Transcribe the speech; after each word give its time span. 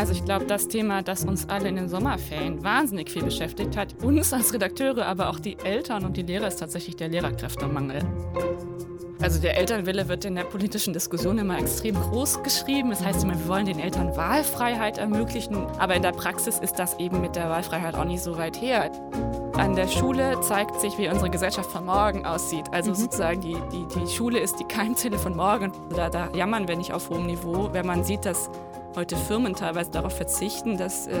Also 0.00 0.14
ich 0.14 0.24
glaube, 0.24 0.46
das 0.46 0.66
Thema, 0.66 1.02
das 1.02 1.26
uns 1.26 1.46
alle 1.50 1.68
in 1.68 1.76
den 1.76 1.90
Sommerferien 1.90 2.64
wahnsinnig 2.64 3.10
viel 3.10 3.22
beschäftigt 3.22 3.76
hat, 3.76 4.02
uns 4.02 4.32
als 4.32 4.54
Redakteure, 4.54 5.04
aber 5.04 5.28
auch 5.28 5.38
die 5.38 5.58
Eltern 5.62 6.06
und 6.06 6.16
die 6.16 6.22
Lehrer, 6.22 6.48
ist 6.48 6.56
tatsächlich 6.56 6.96
der 6.96 7.08
Lehrerkräftemangel. 7.08 8.00
Also 9.20 9.42
der 9.42 9.58
Elternwille 9.58 10.08
wird 10.08 10.24
in 10.24 10.36
der 10.36 10.44
politischen 10.44 10.94
Diskussion 10.94 11.36
immer 11.36 11.58
extrem 11.58 11.96
groß 11.96 12.42
geschrieben. 12.42 12.88
Das 12.88 13.04
heißt 13.04 13.24
immer, 13.24 13.38
wir 13.38 13.46
wollen 13.46 13.66
den 13.66 13.78
Eltern 13.78 14.16
Wahlfreiheit 14.16 14.96
ermöglichen. 14.96 15.66
Aber 15.78 15.94
in 15.94 16.00
der 16.00 16.12
Praxis 16.12 16.58
ist 16.58 16.78
das 16.78 16.98
eben 16.98 17.20
mit 17.20 17.36
der 17.36 17.50
Wahlfreiheit 17.50 17.94
auch 17.94 18.06
nicht 18.06 18.22
so 18.22 18.38
weit 18.38 18.58
her. 18.58 18.90
An 19.52 19.76
der 19.76 19.88
Schule 19.88 20.40
zeigt 20.40 20.80
sich, 20.80 20.96
wie 20.96 21.10
unsere 21.10 21.28
Gesellschaft 21.28 21.70
von 21.70 21.84
morgen 21.84 22.24
aussieht. 22.24 22.64
Also 22.72 22.92
mhm. 22.92 22.94
sozusagen 22.94 23.42
die, 23.42 23.56
die, 23.70 23.86
die 24.00 24.06
Schule 24.06 24.38
ist 24.38 24.58
die 24.58 24.64
Keimzelle 24.64 25.18
von 25.18 25.36
morgen. 25.36 25.70
Da, 25.94 26.08
da 26.08 26.30
jammern 26.34 26.66
wir 26.68 26.76
nicht 26.76 26.94
auf 26.94 27.10
hohem 27.10 27.26
Niveau, 27.26 27.68
wenn 27.74 27.84
man 27.84 28.02
sieht, 28.02 28.24
dass 28.24 28.48
heute 28.96 29.16
Firmen 29.16 29.54
teilweise 29.54 29.90
darauf 29.90 30.16
verzichten, 30.16 30.76
dass 30.76 31.06
äh, 31.06 31.14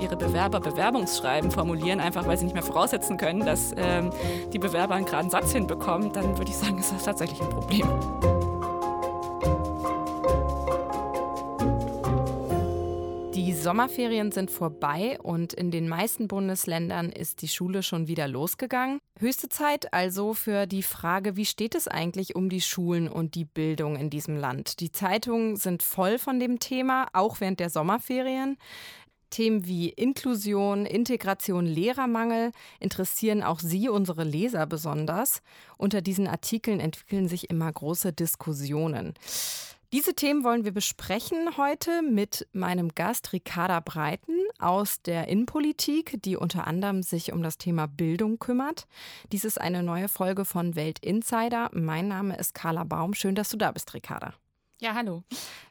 ihre 0.00 0.16
Bewerber 0.16 0.60
Bewerbungsschreiben 0.60 1.50
formulieren, 1.50 2.00
einfach 2.00 2.26
weil 2.26 2.36
sie 2.36 2.44
nicht 2.44 2.54
mehr 2.54 2.62
voraussetzen 2.62 3.16
können, 3.16 3.44
dass 3.44 3.72
ähm, 3.76 4.10
die 4.52 4.58
Bewerber 4.58 4.94
einen 4.94 5.06
geraden 5.06 5.30
Satz 5.30 5.52
hinbekommen, 5.52 6.12
dann 6.12 6.38
würde 6.38 6.50
ich 6.50 6.56
sagen, 6.56 6.78
ist 6.78 6.92
das 6.92 7.04
tatsächlich 7.04 7.40
ein 7.40 7.50
Problem. 7.50 8.47
Sommerferien 13.68 14.32
sind 14.32 14.50
vorbei 14.50 15.18
und 15.22 15.52
in 15.52 15.70
den 15.70 15.90
meisten 15.90 16.26
Bundesländern 16.26 17.12
ist 17.12 17.42
die 17.42 17.48
Schule 17.48 17.82
schon 17.82 18.08
wieder 18.08 18.26
losgegangen. 18.26 18.98
Höchste 19.18 19.50
Zeit 19.50 19.92
also 19.92 20.32
für 20.32 20.66
die 20.66 20.82
Frage, 20.82 21.36
wie 21.36 21.44
steht 21.44 21.74
es 21.74 21.86
eigentlich 21.86 22.34
um 22.34 22.48
die 22.48 22.62
Schulen 22.62 23.08
und 23.08 23.34
die 23.34 23.44
Bildung 23.44 23.96
in 23.96 24.08
diesem 24.08 24.38
Land? 24.38 24.80
Die 24.80 24.90
Zeitungen 24.90 25.56
sind 25.56 25.82
voll 25.82 26.18
von 26.18 26.40
dem 26.40 26.60
Thema, 26.60 27.08
auch 27.12 27.40
während 27.40 27.60
der 27.60 27.68
Sommerferien. 27.68 28.56
Themen 29.28 29.66
wie 29.66 29.90
Inklusion, 29.90 30.86
Integration, 30.86 31.66
Lehrermangel 31.66 32.52
interessieren 32.80 33.42
auch 33.42 33.60
Sie, 33.60 33.90
unsere 33.90 34.24
Leser, 34.24 34.64
besonders. 34.64 35.42
Unter 35.76 36.00
diesen 36.00 36.26
Artikeln 36.26 36.80
entwickeln 36.80 37.28
sich 37.28 37.50
immer 37.50 37.70
große 37.70 38.14
Diskussionen. 38.14 39.12
Diese 39.90 40.12
Themen 40.12 40.44
wollen 40.44 40.66
wir 40.66 40.72
besprechen 40.72 41.56
heute 41.56 42.02
mit 42.02 42.46
meinem 42.52 42.90
Gast 42.90 43.32
Ricarda 43.32 43.80
Breiten 43.80 44.34
aus 44.58 45.00
der 45.00 45.28
Innenpolitik, 45.28 46.22
die 46.22 46.36
unter 46.36 46.66
anderem 46.66 47.02
sich 47.02 47.32
um 47.32 47.42
das 47.42 47.56
Thema 47.56 47.86
Bildung 47.86 48.38
kümmert. 48.38 48.86
Dies 49.32 49.46
ist 49.46 49.58
eine 49.58 49.82
neue 49.82 50.08
Folge 50.08 50.44
von 50.44 50.76
Welt 50.76 50.98
Insider. 50.98 51.70
Mein 51.72 52.06
Name 52.06 52.36
ist 52.36 52.52
Carla 52.52 52.84
Baum. 52.84 53.14
Schön, 53.14 53.34
dass 53.34 53.48
du 53.48 53.56
da 53.56 53.72
bist, 53.72 53.94
Ricarda. 53.94 54.34
Ja, 54.80 54.94
hallo. 54.94 55.24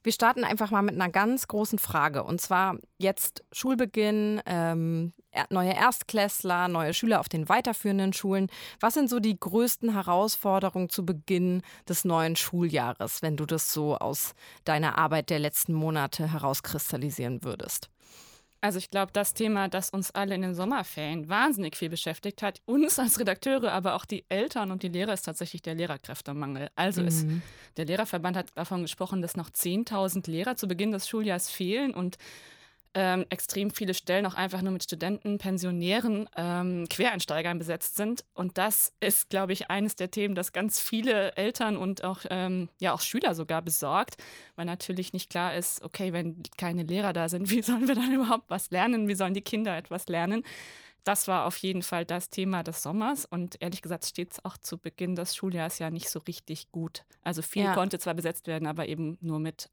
Wir 0.03 0.11
starten 0.11 0.44
einfach 0.44 0.69
mal 0.69 0.81
mit 0.81 0.95
einer 0.95 1.09
ganz 1.09 1.47
großen 1.47 1.80
Frage. 1.80 2.25
Und 2.25 2.41
zwar 2.41 2.77
jetzt 2.97 3.45
Schulbeginn, 3.53 4.41
ähm, 4.45 5.14
neue 5.49 5.73
Erstklässler, 5.73 6.67
neue 6.67 6.94
Schüler 6.94 7.22
auf 7.22 7.30
den 7.30 7.47
weiterführenden 7.47 8.11
Schulen. 8.11 8.47
Was 8.81 8.95
sind 8.95 9.09
so 9.09 9.22
die 9.22 9.39
größten 9.39 9.94
Herausforderungen 9.94 10.89
zu 10.89 11.05
Beginn 11.05 11.61
des 11.88 12.03
neuen 12.03 12.36
Schuljahres, 12.36 13.22
wenn 13.22 13.38
du 13.38 13.45
das 13.45 13.72
so 13.72 13.97
aus 13.97 14.33
deiner 14.66 14.97
Arbeit 14.97 15.30
der 15.30 15.39
letzten 15.39 15.73
Monate 15.73 16.33
herauskristallisieren 16.33 17.44
würdest? 17.44 17.89
Also 18.59 18.80
ich 18.80 18.89
glaube, 18.89 19.11
das 19.13 19.33
Thema, 19.33 19.67
das 19.67 19.91
uns 19.91 20.11
alle 20.11 20.33
in 20.33 20.41
den 20.41 20.55
Sommerferien 20.55 21.30
wahnsinnig 21.30 21.75
viel 21.75 21.89
beschäftigt 21.89 22.41
hat, 22.41 22.61
uns 22.66 22.97
als 22.97 23.19
Redakteure, 23.19 23.72
aber 23.72 23.95
auch 23.95 24.05
die 24.05 24.25
Eltern 24.30 24.72
und 24.72 24.83
die 24.83 24.88
Lehrer, 24.88 25.14
ist 25.14 25.23
tatsächlich 25.23 25.61
der 25.61 25.75
Lehrerkräftemangel. 25.75 26.69
Also 26.75 27.02
mhm. 27.02 27.08
ist, 27.08 27.27
der 27.77 27.86
Lehrerverband 27.86 28.36
hat 28.36 28.47
davon 28.55 28.81
gesprochen, 28.81 29.22
dass 29.22 29.38
noch 29.38 29.49
10.000 29.49 30.30
Lehrer 30.30 30.55
zu 30.55 30.67
Beginn 30.67 30.91
des 30.91 31.08
Schuljahres 31.08 31.49
fehlen 31.49 31.94
und 31.94 32.17
ähm, 32.93 33.25
extrem 33.30 33.71
viele 33.71 33.93
Stellen 33.93 34.25
auch 34.25 34.33
einfach 34.33 34.61
nur 34.61 34.71
mit 34.71 34.83
Studenten, 34.83 35.38
Pensionären, 35.38 36.30
ähm, 36.36 36.87
Quereinsteigern 36.89 37.59
besetzt 37.59 37.95
sind. 37.95 38.25
Und 38.33 38.58
das 38.58 38.93
ist, 38.99 39.30
glaube 39.30 39.53
ich, 39.53 39.70
eines 39.70 39.95
der 39.95 40.11
Themen, 40.11 40.36
das 40.36 40.53
ganz 40.53 40.80
viele 40.80 41.36
Eltern 41.36 41.77
und 41.77 42.03
auch, 42.03 42.21
ähm, 42.30 42.70
ja, 42.80 42.93
auch 42.93 43.02
Schüler 43.02 43.36
sogar 43.36 43.61
besorgt, 43.61 44.17
weil 44.55 44.65
natürlich 44.65 45.14
nicht 45.14 45.30
klar 45.30 45.55
ist, 45.55 45.83
okay, 45.83 46.14
wenn 46.14 46.42
keine 46.58 46.83
Lehrer 46.83 47.14
da 47.14 47.30
sind, 47.30 47.49
wie 47.52 47.61
sollen 47.61 47.87
wir 47.87 47.95
dann 47.95 48.14
überhaupt 48.14 48.49
was 48.49 48.71
lernen? 48.71 49.08
Wie 49.08 49.15
sollen 49.15 49.33
die 49.33 49.42
Kinder 49.42 49.77
etwas 49.77 50.08
lernen? 50.08 50.43
das 51.08 51.27
war 51.27 51.45
auf 51.45 51.55
jeden 51.58 51.83
Fall 51.83 52.03
das 52.05 52.30
Thema 52.30 52.64
des 52.64 52.83
Sommers 52.83 53.26
und 53.26 53.61
ehrlich 53.61 53.81
gesagt 53.81 54.05
steht 54.05 54.33
es 54.33 54.43
auch 54.43 54.58
zu 54.58 54.77
Beginn 54.77 55.15
des 55.15 55.36
Schuljahres 55.36 55.80
ja 55.80 55.89
nicht 55.89 56.09
so 56.09 56.20
richtig 56.20 56.70
gut. 56.71 57.03
Also 57.23 57.42
viel 57.42 57.64
ja. 57.64 57.73
konnte 57.73 57.97
zwar 57.97 58.14
besetzt 58.14 58.47
werden, 58.47 58.67
aber 58.67 58.87
eben 58.89 59.17
nur 59.21 59.39
mit 59.39 59.70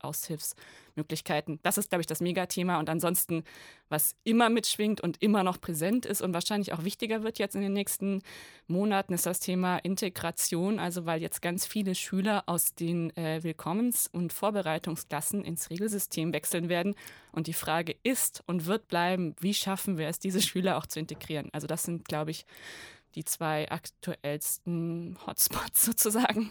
Aushilfsmöglichkeiten. 0.94 1.58
Das 1.62 1.78
ist, 1.78 1.90
glaube 1.90 2.00
ich, 2.00 2.06
das 2.06 2.20
Megathema 2.20 2.78
und 2.78 2.88
ansonsten, 2.88 3.44
was 3.88 4.14
immer 4.24 4.48
mitschwingt 4.48 5.00
und 5.00 5.22
immer 5.22 5.42
noch 5.42 5.60
präsent 5.60 6.06
ist 6.06 6.22
und 6.22 6.34
wahrscheinlich 6.34 6.72
auch 6.72 6.84
wichtiger 6.84 7.22
wird 7.22 7.38
jetzt 7.38 7.54
in 7.54 7.62
den 7.62 7.72
nächsten 7.72 8.22
Monaten, 8.66 9.12
ist 9.12 9.26
das 9.26 9.40
Thema 9.40 9.78
Integration. 9.78 10.78
Also 10.78 11.06
weil 11.06 11.20
jetzt 11.20 11.42
ganz 11.42 11.66
viele 11.66 11.94
Schüler 11.94 12.44
aus 12.46 12.74
den 12.74 13.14
äh, 13.16 13.40
Willkommens- 13.42 14.08
und 14.12 14.32
Vorbereitungsklassen 14.32 15.44
ins 15.44 15.70
Regelsystem 15.70 16.32
wechseln 16.32 16.68
werden 16.68 16.94
und 17.32 17.46
die 17.46 17.52
Frage 17.52 17.96
ist 18.02 18.42
und 18.46 18.66
wird 18.66 18.88
bleiben, 18.88 19.34
wie 19.40 19.54
schaffen 19.54 19.98
wir 19.98 20.08
es, 20.08 20.18
diese 20.18 20.40
Schüler 20.40 20.76
auch 20.78 20.86
zu 20.86 21.00
integrieren? 21.00 21.48
Also 21.52 21.66
das 21.66 21.82
sind, 21.82 22.06
glaube 22.06 22.30
ich, 22.30 22.46
die 23.14 23.24
zwei 23.24 23.70
aktuellsten 23.70 25.16
Hotspots 25.26 25.84
sozusagen. 25.84 26.50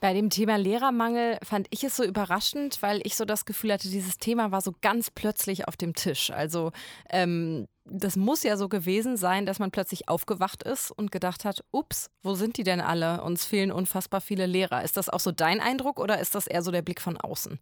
Bei 0.00 0.12
dem 0.14 0.30
Thema 0.30 0.56
Lehrermangel 0.56 1.38
fand 1.42 1.66
ich 1.70 1.84
es 1.84 1.96
so 1.96 2.04
überraschend, 2.04 2.82
weil 2.82 3.00
ich 3.04 3.16
so 3.16 3.24
das 3.24 3.44
Gefühl 3.44 3.72
hatte, 3.72 3.88
dieses 3.88 4.18
Thema 4.18 4.50
war 4.50 4.60
so 4.60 4.74
ganz 4.80 5.10
plötzlich 5.10 5.68
auf 5.68 5.76
dem 5.76 5.94
Tisch. 5.94 6.30
Also 6.30 6.72
ähm, 7.10 7.66
das 7.84 8.16
muss 8.16 8.42
ja 8.42 8.56
so 8.56 8.68
gewesen 8.68 9.16
sein, 9.16 9.44
dass 9.44 9.58
man 9.58 9.70
plötzlich 9.70 10.08
aufgewacht 10.08 10.62
ist 10.62 10.90
und 10.90 11.12
gedacht 11.12 11.44
hat, 11.44 11.64
ups, 11.70 12.10
wo 12.22 12.34
sind 12.34 12.56
die 12.56 12.64
denn 12.64 12.80
alle? 12.80 13.22
Uns 13.22 13.44
fehlen 13.44 13.70
unfassbar 13.70 14.20
viele 14.20 14.46
Lehrer. 14.46 14.82
Ist 14.82 14.96
das 14.96 15.08
auch 15.08 15.20
so 15.20 15.32
dein 15.32 15.60
Eindruck 15.60 16.00
oder 16.00 16.18
ist 16.18 16.34
das 16.34 16.46
eher 16.46 16.62
so 16.62 16.70
der 16.70 16.82
Blick 16.82 17.00
von 17.00 17.16
außen? 17.18 17.58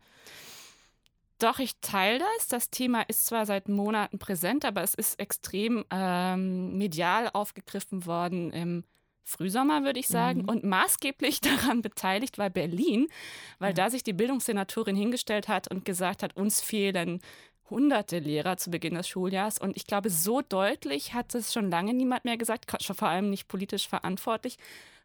Doch, 1.43 1.59
ich 1.59 1.75
teile 1.81 2.21
das. 2.21 2.47
Das 2.47 2.71
Thema 2.71 3.03
ist 3.03 3.27
zwar 3.27 3.47
seit 3.47 3.69
Monaten 3.69 4.21
präsent, 4.21 4.65
aber 4.65 4.83
es 4.83 4.95
ist 4.95 5.19
extrem 5.19 5.85
ähm, 5.91 6.79
medial 6.79 7.29
aufgegriffen 7.33 8.07
worden 8.07 8.53
im 8.53 8.85
Frühsommer, 9.25 9.83
würde 9.83 9.99
ich 9.99 10.07
sagen, 10.07 10.43
mhm. 10.43 10.49
und 10.49 10.65
maßgeblich 10.65 11.41
daran 11.41 11.83
beteiligt 11.83 12.39
war 12.39 12.49
Berlin, 12.49 13.09
weil 13.59 13.71
ja. 13.71 13.75
da 13.75 13.91
sich 13.91 14.05
die 14.05 14.13
Bildungssenatorin 14.13 14.95
hingestellt 14.95 15.49
hat 15.49 15.69
und 15.69 15.85
gesagt 15.85 16.23
hat, 16.23 16.37
uns 16.37 16.61
fehlen 16.61 17.21
hunderte 17.69 18.21
Lehrer 18.21 18.57
zu 18.57 18.71
Beginn 18.71 18.95
des 18.95 19.09
Schuljahres. 19.09 19.59
Und 19.59 19.77
ich 19.77 19.87
glaube, 19.87 20.11
so 20.11 20.43
deutlich 20.43 21.13
hat 21.13 21.35
es 21.35 21.53
schon 21.53 21.71
lange 21.71 21.93
niemand 21.93 22.25
mehr 22.25 22.37
gesagt, 22.37 22.67
vor 22.83 23.09
allem 23.09 23.31
nicht 23.31 23.49
politisch 23.49 23.89
verantwortlich. 23.89 24.59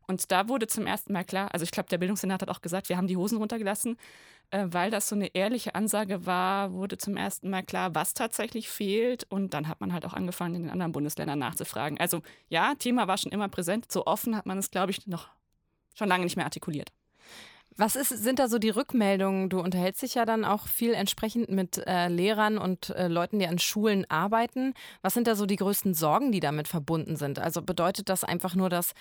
Und 0.07 0.31
da 0.31 0.47
wurde 0.47 0.67
zum 0.67 0.87
ersten 0.87 1.13
Mal 1.13 1.25
klar, 1.25 1.53
also 1.53 1.63
ich 1.63 1.71
glaube, 1.71 1.89
der 1.89 1.97
Bildungssenat 1.97 2.41
hat 2.41 2.49
auch 2.49 2.61
gesagt, 2.61 2.89
wir 2.89 2.97
haben 2.97 3.07
die 3.07 3.17
Hosen 3.17 3.37
runtergelassen, 3.37 3.97
äh, 4.51 4.65
weil 4.69 4.89
das 4.89 5.09
so 5.09 5.15
eine 5.15 5.27
ehrliche 5.35 5.75
Ansage 5.75 6.25
war, 6.25 6.71
wurde 6.71 6.97
zum 6.97 7.17
ersten 7.17 7.49
Mal 7.49 7.63
klar, 7.63 7.93
was 7.93 8.13
tatsächlich 8.13 8.69
fehlt. 8.69 9.25
Und 9.29 9.53
dann 9.53 9.67
hat 9.67 9.81
man 9.81 9.93
halt 9.93 10.05
auch 10.05 10.13
angefangen, 10.13 10.55
in 10.55 10.61
den 10.63 10.71
anderen 10.71 10.93
Bundesländern 10.93 11.39
nachzufragen. 11.39 11.99
Also 11.99 12.21
ja, 12.49 12.73
Thema 12.75 13.07
war 13.07 13.17
schon 13.17 13.31
immer 13.31 13.49
präsent. 13.49 13.91
So 13.91 14.05
offen 14.05 14.35
hat 14.35 14.45
man 14.45 14.57
es, 14.57 14.71
glaube 14.71 14.91
ich, 14.91 15.05
noch 15.07 15.27
schon 15.95 16.07
lange 16.07 16.23
nicht 16.23 16.37
mehr 16.37 16.45
artikuliert. 16.45 16.91
Was 17.77 17.95
ist, 17.95 18.09
sind 18.09 18.39
da 18.39 18.47
so 18.47 18.57
die 18.57 18.69
Rückmeldungen? 18.69 19.49
Du 19.49 19.59
unterhältst 19.59 20.01
dich 20.01 20.15
ja 20.15 20.25
dann 20.25 20.43
auch 20.43 20.67
viel 20.67 20.93
entsprechend 20.93 21.49
mit 21.49 21.77
äh, 21.85 22.07
Lehrern 22.07 22.57
und 22.57 22.89
äh, 22.89 23.07
Leuten, 23.07 23.37
die 23.37 23.47
an 23.47 23.59
Schulen 23.59 24.09
arbeiten. 24.09 24.73
Was 25.03 25.13
sind 25.13 25.27
da 25.27 25.35
so 25.35 25.45
die 25.45 25.57
größten 25.57 25.93
Sorgen, 25.93 26.31
die 26.31 26.39
damit 26.39 26.67
verbunden 26.67 27.15
sind? 27.15 27.37
Also 27.37 27.61
bedeutet 27.61 28.09
das 28.09 28.23
einfach 28.23 28.55
nur, 28.55 28.69
dass 28.69 28.93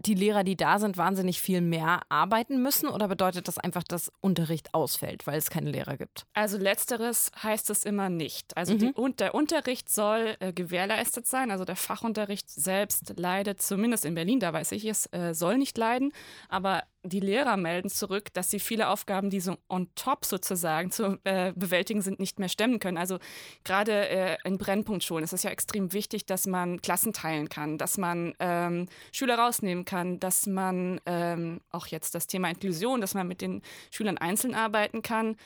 die 0.00 0.14
Lehrer, 0.14 0.44
die 0.44 0.56
da 0.56 0.78
sind, 0.78 0.98
wahnsinnig 0.98 1.40
viel 1.40 1.62
mehr 1.62 2.02
arbeiten 2.10 2.62
müssen 2.62 2.88
oder 2.88 3.08
bedeutet 3.08 3.48
das 3.48 3.56
einfach, 3.56 3.82
dass 3.82 4.12
Unterricht 4.20 4.74
ausfällt, 4.74 5.26
weil 5.26 5.38
es 5.38 5.48
keine 5.48 5.70
Lehrer 5.70 5.96
gibt? 5.96 6.26
Also 6.34 6.58
letzteres 6.58 7.30
heißt 7.42 7.70
es 7.70 7.84
immer 7.84 8.10
nicht. 8.10 8.54
Also 8.58 8.74
mhm. 8.74 8.78
die, 8.78 8.92
und 8.92 9.20
der 9.20 9.34
Unterricht 9.34 9.88
soll 9.88 10.36
äh, 10.40 10.52
gewährleistet 10.52 11.26
sein. 11.26 11.50
Also 11.50 11.64
der 11.64 11.76
Fachunterricht 11.76 12.50
selbst 12.50 13.14
leidet, 13.16 13.62
zumindest 13.62 14.04
in 14.04 14.14
Berlin, 14.14 14.40
da 14.40 14.52
weiß 14.52 14.72
ich 14.72 14.84
es, 14.84 15.06
äh, 15.12 15.32
soll 15.32 15.56
nicht 15.56 15.78
leiden. 15.78 16.12
Aber 16.50 16.82
die 17.04 17.20
Lehrer 17.20 17.56
melden 17.56 17.90
zurück, 17.90 18.32
dass 18.32 18.50
sie 18.50 18.58
viele 18.58 18.88
Aufgaben, 18.88 19.30
die 19.30 19.40
so 19.40 19.56
on 19.68 19.88
top 19.94 20.24
sozusagen 20.24 20.90
zu 20.90 21.18
äh, 21.24 21.52
bewältigen 21.54 22.02
sind, 22.02 22.18
nicht 22.18 22.38
mehr 22.38 22.48
stemmen 22.48 22.80
können. 22.80 22.98
Also 22.98 23.18
gerade 23.64 24.08
äh, 24.08 24.36
in 24.44 24.58
Brennpunktschulen 24.58 25.24
ist 25.24 25.32
es 25.32 25.42
ja 25.42 25.50
extrem 25.50 25.92
wichtig, 25.92 26.26
dass 26.26 26.46
man 26.46 26.82
Klassen 26.82 27.12
teilen 27.12 27.48
kann, 27.48 27.78
dass 27.78 27.98
man 27.98 28.34
ähm, 28.40 28.86
Schüler 29.12 29.38
rausnehmen 29.38 29.84
kann, 29.84 30.18
dass 30.18 30.46
man 30.46 31.00
ähm, 31.06 31.60
auch 31.70 31.86
jetzt 31.86 32.14
das 32.14 32.26
Thema 32.26 32.50
Inklusion, 32.50 33.00
dass 33.00 33.14
man 33.14 33.28
mit 33.28 33.40
den 33.40 33.62
Schülern 33.90 34.18
einzeln 34.18 34.54
arbeiten 34.54 35.02
kann. 35.02 35.36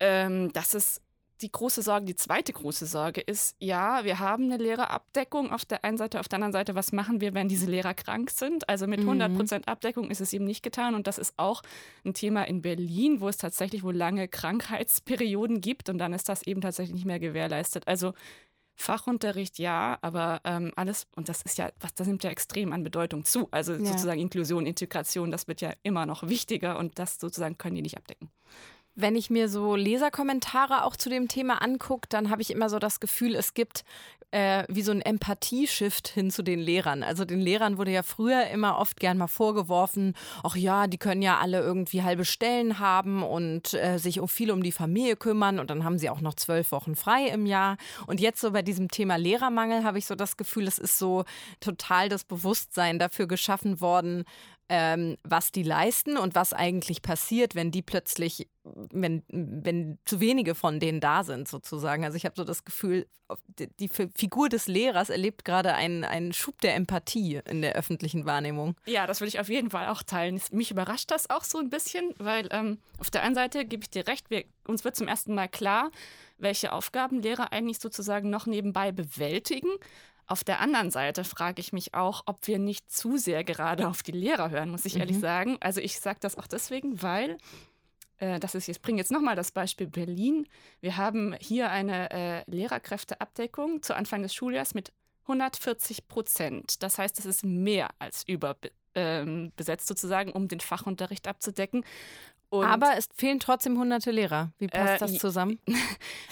Ähm, 0.00 0.52
das 0.52 0.74
ist 0.74 1.02
die 1.42 1.50
große 1.50 1.82
Sorge, 1.82 2.06
die 2.06 2.14
zweite 2.14 2.52
große 2.52 2.86
Sorge 2.86 3.20
ist, 3.20 3.56
ja, 3.58 4.04
wir 4.04 4.18
haben 4.18 4.44
eine 4.44 4.56
Lehrerabdeckung 4.56 5.52
auf 5.52 5.64
der 5.64 5.84
einen 5.84 5.96
Seite, 5.96 6.20
auf 6.20 6.28
der 6.28 6.36
anderen 6.36 6.52
Seite, 6.52 6.74
was 6.74 6.92
machen 6.92 7.20
wir, 7.20 7.34
wenn 7.34 7.48
diese 7.48 7.66
Lehrer 7.66 7.94
krank 7.94 8.30
sind? 8.30 8.68
Also 8.68 8.86
mit 8.86 9.00
100 9.00 9.30
mhm. 9.30 9.36
Prozent 9.36 9.68
Abdeckung 9.68 10.10
ist 10.10 10.20
es 10.20 10.32
eben 10.32 10.44
nicht 10.44 10.62
getan 10.62 10.94
und 10.94 11.06
das 11.06 11.18
ist 11.18 11.34
auch 11.36 11.62
ein 12.04 12.14
Thema 12.14 12.44
in 12.44 12.62
Berlin, 12.62 13.20
wo 13.20 13.28
es 13.28 13.36
tatsächlich 13.36 13.82
wohl 13.82 13.96
lange 13.96 14.28
Krankheitsperioden 14.28 15.60
gibt 15.60 15.88
und 15.88 15.98
dann 15.98 16.12
ist 16.12 16.28
das 16.28 16.42
eben 16.42 16.60
tatsächlich 16.60 16.94
nicht 16.94 17.06
mehr 17.06 17.20
gewährleistet. 17.20 17.88
Also 17.88 18.12
Fachunterricht 18.80 19.58
ja, 19.58 19.98
aber 20.00 20.40
ähm, 20.44 20.72
alles, 20.74 21.06
und 21.14 21.28
das 21.28 21.42
ist 21.42 21.58
ja, 21.58 21.70
was, 21.80 21.94
das 21.94 22.06
nimmt 22.06 22.24
ja 22.24 22.30
extrem 22.30 22.72
an 22.72 22.82
Bedeutung 22.82 23.24
zu. 23.24 23.48
Also 23.50 23.74
ja. 23.74 23.84
sozusagen 23.84 24.20
Inklusion, 24.20 24.64
Integration, 24.66 25.30
das 25.30 25.48
wird 25.48 25.60
ja 25.60 25.74
immer 25.82 26.06
noch 26.06 26.28
wichtiger 26.28 26.78
und 26.78 26.98
das 26.98 27.20
sozusagen 27.20 27.58
können 27.58 27.76
die 27.76 27.82
nicht 27.82 27.98
abdecken. 27.98 28.30
Wenn 29.00 29.16
ich 29.16 29.30
mir 29.30 29.48
so 29.48 29.76
Leserkommentare 29.76 30.84
auch 30.84 30.96
zu 30.96 31.08
dem 31.08 31.28
Thema 31.28 31.62
angucke, 31.62 32.08
dann 32.08 32.30
habe 32.30 32.42
ich 32.42 32.50
immer 32.50 32.68
so 32.68 32.78
das 32.78 33.00
Gefühl, 33.00 33.34
es 33.34 33.54
gibt 33.54 33.84
äh, 34.30 34.64
wie 34.68 34.82
so 34.82 34.92
ein 34.92 35.00
Empathie-Shift 35.00 36.08
hin 36.08 36.30
zu 36.30 36.42
den 36.42 36.60
Lehrern. 36.60 37.02
Also 37.02 37.24
den 37.24 37.40
Lehrern 37.40 37.78
wurde 37.78 37.90
ja 37.90 38.02
früher 38.02 38.46
immer 38.48 38.78
oft 38.78 39.00
gern 39.00 39.18
mal 39.18 39.26
vorgeworfen, 39.26 40.14
ach 40.42 40.56
ja, 40.56 40.86
die 40.86 40.98
können 40.98 41.22
ja 41.22 41.38
alle 41.38 41.60
irgendwie 41.60 42.02
halbe 42.02 42.24
Stellen 42.24 42.78
haben 42.78 43.22
und 43.22 43.74
äh, 43.74 43.98
sich 43.98 44.20
viel 44.28 44.50
um 44.50 44.62
die 44.62 44.72
Familie 44.72 45.16
kümmern 45.16 45.58
und 45.58 45.70
dann 45.70 45.84
haben 45.84 45.98
sie 45.98 46.10
auch 46.10 46.20
noch 46.20 46.34
zwölf 46.34 46.70
Wochen 46.72 46.94
frei 46.94 47.26
im 47.26 47.46
Jahr. 47.46 47.76
Und 48.06 48.20
jetzt 48.20 48.40
so 48.40 48.52
bei 48.52 48.62
diesem 48.62 48.88
Thema 48.88 49.16
Lehrermangel 49.16 49.84
habe 49.84 49.98
ich 49.98 50.06
so 50.06 50.14
das 50.14 50.36
Gefühl, 50.36 50.68
es 50.68 50.78
ist 50.78 50.98
so 50.98 51.24
total 51.60 52.08
das 52.08 52.24
Bewusstsein 52.24 52.98
dafür 52.98 53.26
geschaffen 53.26 53.80
worden, 53.80 54.24
ähm, 54.72 55.16
was 55.24 55.50
die 55.50 55.64
leisten 55.64 56.16
und 56.16 56.36
was 56.36 56.52
eigentlich 56.52 57.02
passiert, 57.02 57.56
wenn 57.56 57.72
die 57.72 57.82
plötzlich, 57.82 58.48
wenn, 58.62 59.24
wenn 59.28 59.98
zu 60.04 60.20
wenige 60.20 60.54
von 60.54 60.78
denen 60.78 61.00
da 61.00 61.24
sind, 61.24 61.48
sozusagen. 61.48 62.04
Also 62.04 62.16
ich 62.16 62.24
habe 62.24 62.36
so 62.36 62.44
das 62.44 62.64
Gefühl, 62.64 63.08
die 63.56 63.88
Figur 63.88 64.48
des 64.48 64.68
Lehrers 64.68 65.10
erlebt 65.10 65.44
gerade 65.44 65.74
einen, 65.74 66.04
einen 66.04 66.32
Schub 66.32 66.60
der 66.60 66.76
Empathie 66.76 67.40
in 67.48 67.62
der 67.62 67.74
öffentlichen 67.74 68.26
Wahrnehmung. 68.26 68.76
Ja, 68.86 69.08
das 69.08 69.20
würde 69.20 69.30
ich 69.30 69.40
auf 69.40 69.48
jeden 69.48 69.70
Fall 69.70 69.88
auch 69.88 70.04
teilen. 70.04 70.40
Mich 70.52 70.70
überrascht 70.70 71.10
das 71.10 71.28
auch 71.30 71.42
so 71.42 71.58
ein 71.58 71.68
bisschen, 71.68 72.14
weil 72.18 72.48
ähm, 72.52 72.78
auf 72.98 73.10
der 73.10 73.22
einen 73.22 73.34
Seite 73.34 73.64
gebe 73.64 73.82
ich 73.82 73.90
dir 73.90 74.06
recht, 74.06 74.30
wir, 74.30 74.44
uns 74.68 74.84
wird 74.84 74.94
zum 74.94 75.08
ersten 75.08 75.34
Mal 75.34 75.48
klar, 75.48 75.90
welche 76.38 76.72
Aufgaben 76.72 77.22
Lehrer 77.22 77.52
eigentlich 77.52 77.80
sozusagen 77.80 78.30
noch 78.30 78.46
nebenbei 78.46 78.92
bewältigen. 78.92 79.70
Auf 80.30 80.44
der 80.44 80.60
anderen 80.60 80.92
Seite 80.92 81.24
frage 81.24 81.58
ich 81.58 81.72
mich 81.72 81.92
auch, 81.92 82.22
ob 82.26 82.46
wir 82.46 82.60
nicht 82.60 82.88
zu 82.88 83.16
sehr 83.16 83.42
gerade 83.42 83.88
auf 83.88 84.04
die 84.04 84.12
Lehrer 84.12 84.50
hören, 84.50 84.70
muss 84.70 84.84
ich 84.84 84.94
mhm. 84.94 85.00
ehrlich 85.00 85.18
sagen. 85.18 85.56
Also 85.58 85.80
ich 85.80 85.98
sage 85.98 86.18
das 86.20 86.38
auch 86.38 86.46
deswegen, 86.46 87.02
weil 87.02 87.36
äh, 88.18 88.38
das 88.38 88.54
ist, 88.54 88.68
ich 88.68 88.80
bringe 88.80 88.98
jetzt 88.98 89.10
nochmal 89.10 89.34
das 89.34 89.50
Beispiel 89.50 89.88
Berlin. 89.88 90.46
Wir 90.80 90.96
haben 90.96 91.34
hier 91.40 91.70
eine 91.70 92.12
äh, 92.12 92.42
Lehrerkräfteabdeckung 92.48 93.82
zu 93.82 93.96
Anfang 93.96 94.22
des 94.22 94.32
Schuljahres 94.32 94.72
mit 94.72 94.92
140 95.22 96.06
Prozent. 96.06 96.80
Das 96.84 96.98
heißt, 96.98 97.18
es 97.18 97.26
ist 97.26 97.44
mehr 97.44 97.88
als 97.98 98.22
überbesetzt 98.28 98.70
ähm, 98.94 99.52
sozusagen, 99.80 100.30
um 100.30 100.46
den 100.46 100.60
Fachunterricht 100.60 101.26
abzudecken. 101.26 101.84
Und 102.50 102.66
Aber 102.66 102.96
es 102.96 103.08
fehlen 103.14 103.38
trotzdem 103.38 103.78
hunderte 103.78 104.10
Lehrer. 104.10 104.50
Wie 104.58 104.66
passt 104.66 104.96
äh, 104.96 104.98
das 104.98 105.18
zusammen? 105.18 105.58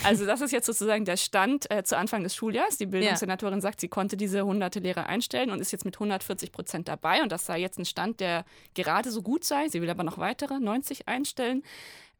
Also 0.04 0.26
das 0.26 0.40
ist 0.40 0.52
jetzt 0.52 0.66
sozusagen 0.66 1.04
der 1.04 1.16
Stand 1.16 1.70
äh, 1.70 1.82
zu 1.82 1.96
Anfang 1.96 2.22
des 2.22 2.34
Schuljahres. 2.34 2.76
Die 2.76 2.86
Bildungssenatorin 2.86 3.58
ja. 3.58 3.60
sagt, 3.60 3.80
sie 3.80 3.88
konnte 3.88 4.16
diese 4.16 4.44
hunderte 4.44 4.80
Lehrer 4.80 5.06
einstellen 5.06 5.50
und 5.50 5.60
ist 5.60 5.72
jetzt 5.72 5.84
mit 5.84 5.96
140 5.96 6.50
Prozent 6.50 6.88
dabei. 6.88 7.22
Und 7.22 7.30
das 7.30 7.46
sei 7.46 7.58
jetzt 7.60 7.78
ein 7.78 7.84
Stand, 7.84 8.20
der 8.20 8.44
gerade 8.74 9.10
so 9.10 9.22
gut 9.22 9.44
sei. 9.44 9.68
Sie 9.68 9.80
will 9.82 9.90
aber 9.90 10.04
noch 10.04 10.18
weitere 10.18 10.58
90 10.58 11.08
einstellen. 11.08 11.62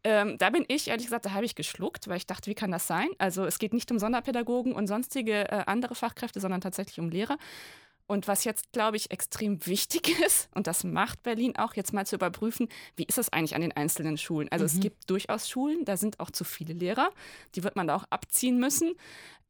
Ähm, 0.05 0.39
da 0.39 0.51
bin 0.51 0.65
ich, 0.69 0.89
ehrlich 0.89 1.07
gesagt, 1.07 1.27
da 1.27 1.33
habe 1.33 1.45
ich 1.45 1.55
geschluckt, 1.55 2.09
weil 2.09 2.19
ich 2.19 2.27
dachte, 2.27 2.49
wie 2.51 2.55
kann 2.55 2.71
das 2.71 2.87
sein? 2.87 3.09
Also 3.19 3.45
es 3.47 3.59
geht 3.59 3.73
nicht 3.73 3.91
um 3.91 3.99
Sonderpädagogen 3.99 4.73
und 4.73 4.87
sonstige 4.87 5.51
äh, 5.51 5.65
andere 5.67 5.95
Fachkräfte, 5.95 6.41
sondern 6.41 6.61
tatsächlich 6.61 7.01
um 7.01 7.09
Lehrer. 7.09 7.37
Und 8.09 8.27
was 8.27 8.45
jetzt, 8.45 8.73
glaube 8.73 8.97
ich, 8.97 9.11
extrem 9.11 9.65
wichtig 9.67 10.19
ist, 10.27 10.49
und 10.55 10.67
das 10.67 10.83
macht 10.83 11.23
Berlin 11.23 11.57
auch, 11.57 11.75
jetzt 11.75 11.93
mal 11.93 12.07
zu 12.07 12.17
überprüfen, 12.17 12.69
wie 12.97 13.05
ist 13.05 13.19
es 13.19 13.33
eigentlich 13.33 13.55
an 13.55 13.61
den 13.61 13.77
einzelnen 13.77 14.17
Schulen? 14.17 14.49
Also 14.51 14.65
mhm. 14.65 14.67
es 14.67 14.81
gibt 14.81 15.11
durchaus 15.11 15.49
Schulen, 15.49 15.85
da 15.85 15.97
sind 15.97 16.19
auch 16.19 16.31
zu 16.31 16.43
viele 16.43 16.73
Lehrer, 16.73 17.11
die 17.55 17.63
wird 17.63 17.77
man 17.77 17.87
da 17.87 17.95
auch 17.95 18.05
abziehen 18.11 18.59
müssen. 18.59 18.95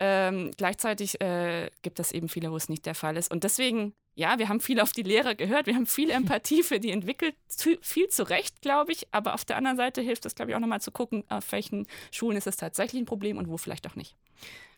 Ähm, 0.00 0.50
gleichzeitig 0.56 1.20
äh, 1.20 1.70
gibt 1.82 2.00
es 2.00 2.12
eben 2.12 2.28
viele, 2.28 2.50
wo 2.50 2.56
es 2.56 2.69
nicht 2.69 2.84
der 2.84 2.96
Fall 2.96 3.16
ist. 3.16 3.31
Und 3.31 3.44
deswegen, 3.44 3.94
ja, 4.16 4.38
wir 4.40 4.49
haben 4.49 4.61
viel 4.61 4.81
auf 4.81 4.90
die 4.90 5.02
Lehrer 5.02 5.37
gehört, 5.37 5.66
wir 5.66 5.76
haben 5.76 5.87
viel 5.87 6.11
Empathie 6.19 6.64
für 6.64 6.81
die 6.81 6.90
entwickelt, 6.90 7.37
zu, 7.46 7.78
viel 7.81 8.08
zu 8.08 8.28
Recht, 8.28 8.61
glaube 8.61 8.90
ich. 8.90 9.06
Aber 9.12 9.34
auf 9.34 9.44
der 9.44 9.56
anderen 9.56 9.76
Seite 9.76 10.02
hilft 10.02 10.26
es, 10.26 10.34
glaube 10.34 10.50
ich, 10.50 10.56
auch 10.56 10.61
nochmal 10.61 10.81
zu 10.81 10.90
gucken, 10.90 11.22
auf 11.28 11.50
welchen 11.52 11.87
Schulen 12.11 12.37
ist 12.37 12.49
es 12.49 12.56
tatsächlich 12.56 13.00
ein 13.00 13.06
Problem 13.06 13.38
und 13.38 13.49
wo 13.49 13.56
vielleicht 13.56 13.87
auch 13.87 13.94
nicht. 13.94 14.16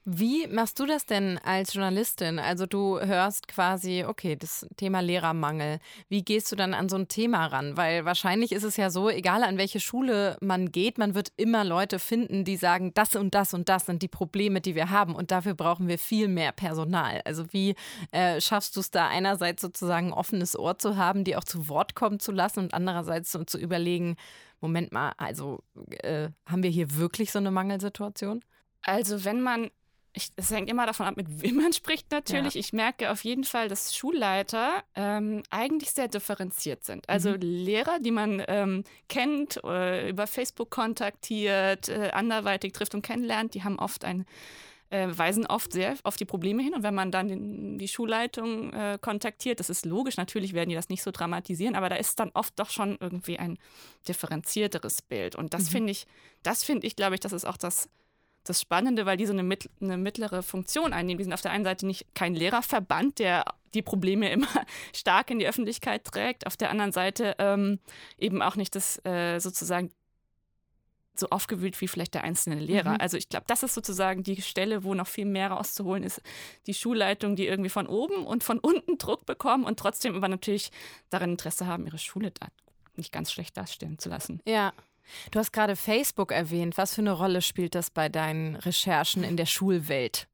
Wie 0.07 0.47
machst 0.47 0.81
du 0.81 0.87
das 0.87 1.05
denn 1.05 1.39
als 1.45 1.75
Journalistin? 1.75 2.39
Also 2.39 2.65
du 2.65 2.99
hörst 2.99 3.49
quasi, 3.49 4.05
okay, 4.07 4.35
das 4.35 4.67
Thema 4.77 5.01
Lehrermangel. 5.01 5.79
Wie 6.09 6.25
gehst 6.25 6.51
du 6.51 6.57
dann 6.57 6.73
an 6.73 6.89
so 6.89 6.97
ein 6.97 7.09
Thema 7.09 7.47
ran? 7.47 7.77
Weil 7.77 8.07
wahrscheinlich 8.07 8.53
ist 8.53 8.63
es 8.63 8.79
ja 8.79 8.89
so, 8.89 9.11
egal 9.11 9.43
an 9.45 9.59
welche 9.59 9.79
Schule 9.79 10.39
man 10.41 10.73
geht, 10.73 10.97
man 10.97 11.15
wird 11.15 11.33
immer 11.37 11.65
Leute 11.65 11.99
finden, 11.99 12.45
die 12.45 12.57
sagen, 12.57 12.93
das 12.95 13.15
und 13.15 13.35
das 13.35 13.53
und 13.53 13.69
das 13.69 13.85
sind 13.87 14.01
die 14.01 14.09
Probleme, 14.09 14.63
die 14.63 14.75
wir 14.75 14.89
haben 14.89 15.15
und 15.15 15.31
dafür 15.31 15.55
brauchen 15.55 15.87
wir 15.87 15.99
viel 15.99 16.29
mehr 16.29 16.53
Personal. 16.53 17.21
Also 17.27 17.53
wie 17.53 17.75
äh, 18.11 18.41
schaffst 18.41 18.77
du 18.77 18.81
es 18.81 18.91
da 18.91 19.07
einerseits 19.07 19.61
sozusagen 19.61 20.09
ein 20.09 20.13
offenes 20.15 20.59
Ohr 20.59 20.79
zu 20.79 20.97
haben, 20.97 21.25
die 21.25 21.37
auch 21.37 21.45
zu 21.45 21.69
Wort 21.69 21.95
kommen 21.95 22.21
zu 22.21 22.33
lassen 22.33 22.61
und 22.61 22.73
andererseits 22.73 23.33
so 23.33 23.45
zu 23.45 23.59
überlegen, 23.59 24.17
Moment 24.63 24.93
mal, 24.93 25.13
also 25.19 25.63
äh, 26.03 26.31
haben 26.47 26.63
wir 26.63 26.71
hier 26.71 26.97
wirklich 26.97 27.33
so 27.33 27.39
eine 27.39 27.51
Mangelsituation? 27.51 28.43
Also 28.83 29.25
wenn 29.25 29.41
man 29.41 29.71
es 30.13 30.51
hängt 30.51 30.69
immer 30.69 30.87
davon 30.87 31.07
ab, 31.07 31.17
mit 31.17 31.43
wem 31.43 31.57
man 31.57 31.73
spricht 31.73 32.11
natürlich. 32.11 32.55
Ja. 32.55 32.61
Ich 32.61 32.73
merke 32.73 33.11
auf 33.13 33.23
jeden 33.23 33.45
Fall, 33.45 33.69
dass 33.69 33.95
Schulleiter 33.95 34.83
ähm, 34.97 35.43
eigentlich 35.51 35.93
sehr 35.93 36.09
differenziert 36.09 36.85
sind. 36.85 37.09
Also 37.09 37.31
mhm. 37.31 37.41
Lehrer, 37.41 38.01
die 38.01 38.11
man 38.11 38.43
ähm, 38.49 38.85
kennt, 39.09 39.63
äh, 39.65 40.09
über 40.09 40.27
Facebook 40.27 40.71
kontaktiert, 40.71 41.89
äh, 41.89 42.11
anderweitig 42.13 42.73
trifft 42.73 42.95
und 42.95 43.03
kennenlernt, 43.03 43.55
die 43.55 43.63
haben 43.63 43.79
oft 43.79 44.05
ein 44.05 44.27
äh, 44.91 45.07
weisen 45.11 45.47
oft 45.47 45.73
sehr 45.73 45.95
auf 46.03 46.17
die 46.17 46.25
Probleme 46.25 46.63
hin. 46.63 46.75
Und 46.75 46.83
wenn 46.83 46.95
man 46.95 47.13
dann 47.13 47.29
den, 47.29 47.79
die 47.79 47.89
Schulleitung 47.89 48.73
äh, 48.73 48.99
kontaktiert, 49.01 49.61
das 49.61 49.71
ist 49.71 49.87
logisch, 49.87 50.17
natürlich 50.17 50.53
werden 50.53 50.69
die 50.69 50.75
das 50.75 50.89
nicht 50.89 51.03
so 51.03 51.13
dramatisieren, 51.13 51.77
aber 51.77 51.89
da 51.89 51.97
ist 51.97 52.19
dann 52.19 52.31
oft 52.35 52.59
doch 52.59 52.71
schon 52.71 52.99
irgendwie 53.01 53.39
ein 53.39 53.59
differenzierteres 54.09 55.03
Bild. 55.03 55.37
Und 55.37 55.55
das 55.55 55.65
mhm. 55.65 55.69
finde 55.69 55.93
ich, 55.93 56.07
das 56.43 56.65
finde 56.65 56.87
ich, 56.87 56.97
glaube 56.97 57.15
ich, 57.15 57.21
das 57.21 57.33
ist 57.33 57.45
auch 57.45 57.57
das 57.57 57.89
das 58.45 58.61
Spannende, 58.61 59.07
weil 59.07 59.17
die 59.17 59.27
so 59.27 59.33
eine, 59.33 59.43
mit, 59.43 59.69
eine 59.81 59.97
mittlere 59.97 60.43
Funktion 60.43 60.93
einnehmen. 60.93 61.19
Die 61.19 61.25
sind 61.25 61.33
auf 61.33 61.43
der 61.43 61.51
einen 61.51 61.65
Seite 61.65 61.87
nicht 61.87 62.15
kein 62.15 62.35
Lehrerverband, 62.35 63.19
der 63.19 63.45
die 63.75 63.83
Probleme 63.83 64.31
immer 64.31 64.49
stark 64.95 65.31
in 65.31 65.39
die 65.39 65.47
Öffentlichkeit 65.47 66.05
trägt, 66.05 66.47
auf 66.47 66.57
der 66.57 66.71
anderen 66.71 66.93
Seite 66.93 67.37
ähm, 67.39 67.79
eben 68.19 68.43
auch 68.43 68.57
nicht 68.57 68.75
das 68.75 69.05
äh, 69.05 69.39
sozusagen 69.39 69.91
so 71.21 71.29
aufgewühlt 71.29 71.81
wie 71.81 71.89
vielleicht 71.89 72.15
der 72.15 72.25
einzelne 72.25 72.59
Lehrer. 72.59 72.93
Mhm. 72.93 73.01
Also 73.01 73.17
ich 73.17 73.29
glaube, 73.29 73.45
das 73.47 73.63
ist 73.63 73.75
sozusagen 73.75 74.23
die 74.23 74.41
Stelle, 74.41 74.85
wo 74.85 74.95
noch 74.95 75.07
viel 75.07 75.27
mehr 75.27 75.51
rauszuholen 75.51 76.03
ist. 76.03 76.23
Die 76.67 76.75
Schulleitung, 76.75 77.37
die 77.37 77.47
irgendwie 77.47 77.71
von 77.71 77.87
oben 77.87 78.27
und 78.27 78.43
von 78.43 78.59
unten 78.59 78.97
Druck 78.97 79.27
bekommen 79.27 79.65
und 79.65 79.79
trotzdem 79.79 80.17
aber 80.17 80.29
natürlich 80.29 80.71
daran 81.11 81.31
Interesse 81.31 81.67
haben, 81.67 81.87
ihre 81.87 81.99
Schule 81.99 82.31
da 82.31 82.49
nicht 82.97 83.13
ganz 83.13 83.31
schlecht 83.31 83.57
darstellen 83.57 83.99
zu 83.99 84.09
lassen. 84.09 84.41
Ja. 84.47 84.73
Du 85.31 85.39
hast 85.39 85.53
gerade 85.53 85.77
Facebook 85.77 86.33
erwähnt. 86.33 86.79
Was 86.79 86.95
für 86.95 87.01
eine 87.01 87.13
Rolle 87.13 87.43
spielt 87.43 87.75
das 87.75 87.91
bei 87.91 88.09
deinen 88.09 88.57
Recherchen 88.57 89.25
in 89.25 89.37
der 89.37 89.47
Schulwelt? 89.47 90.29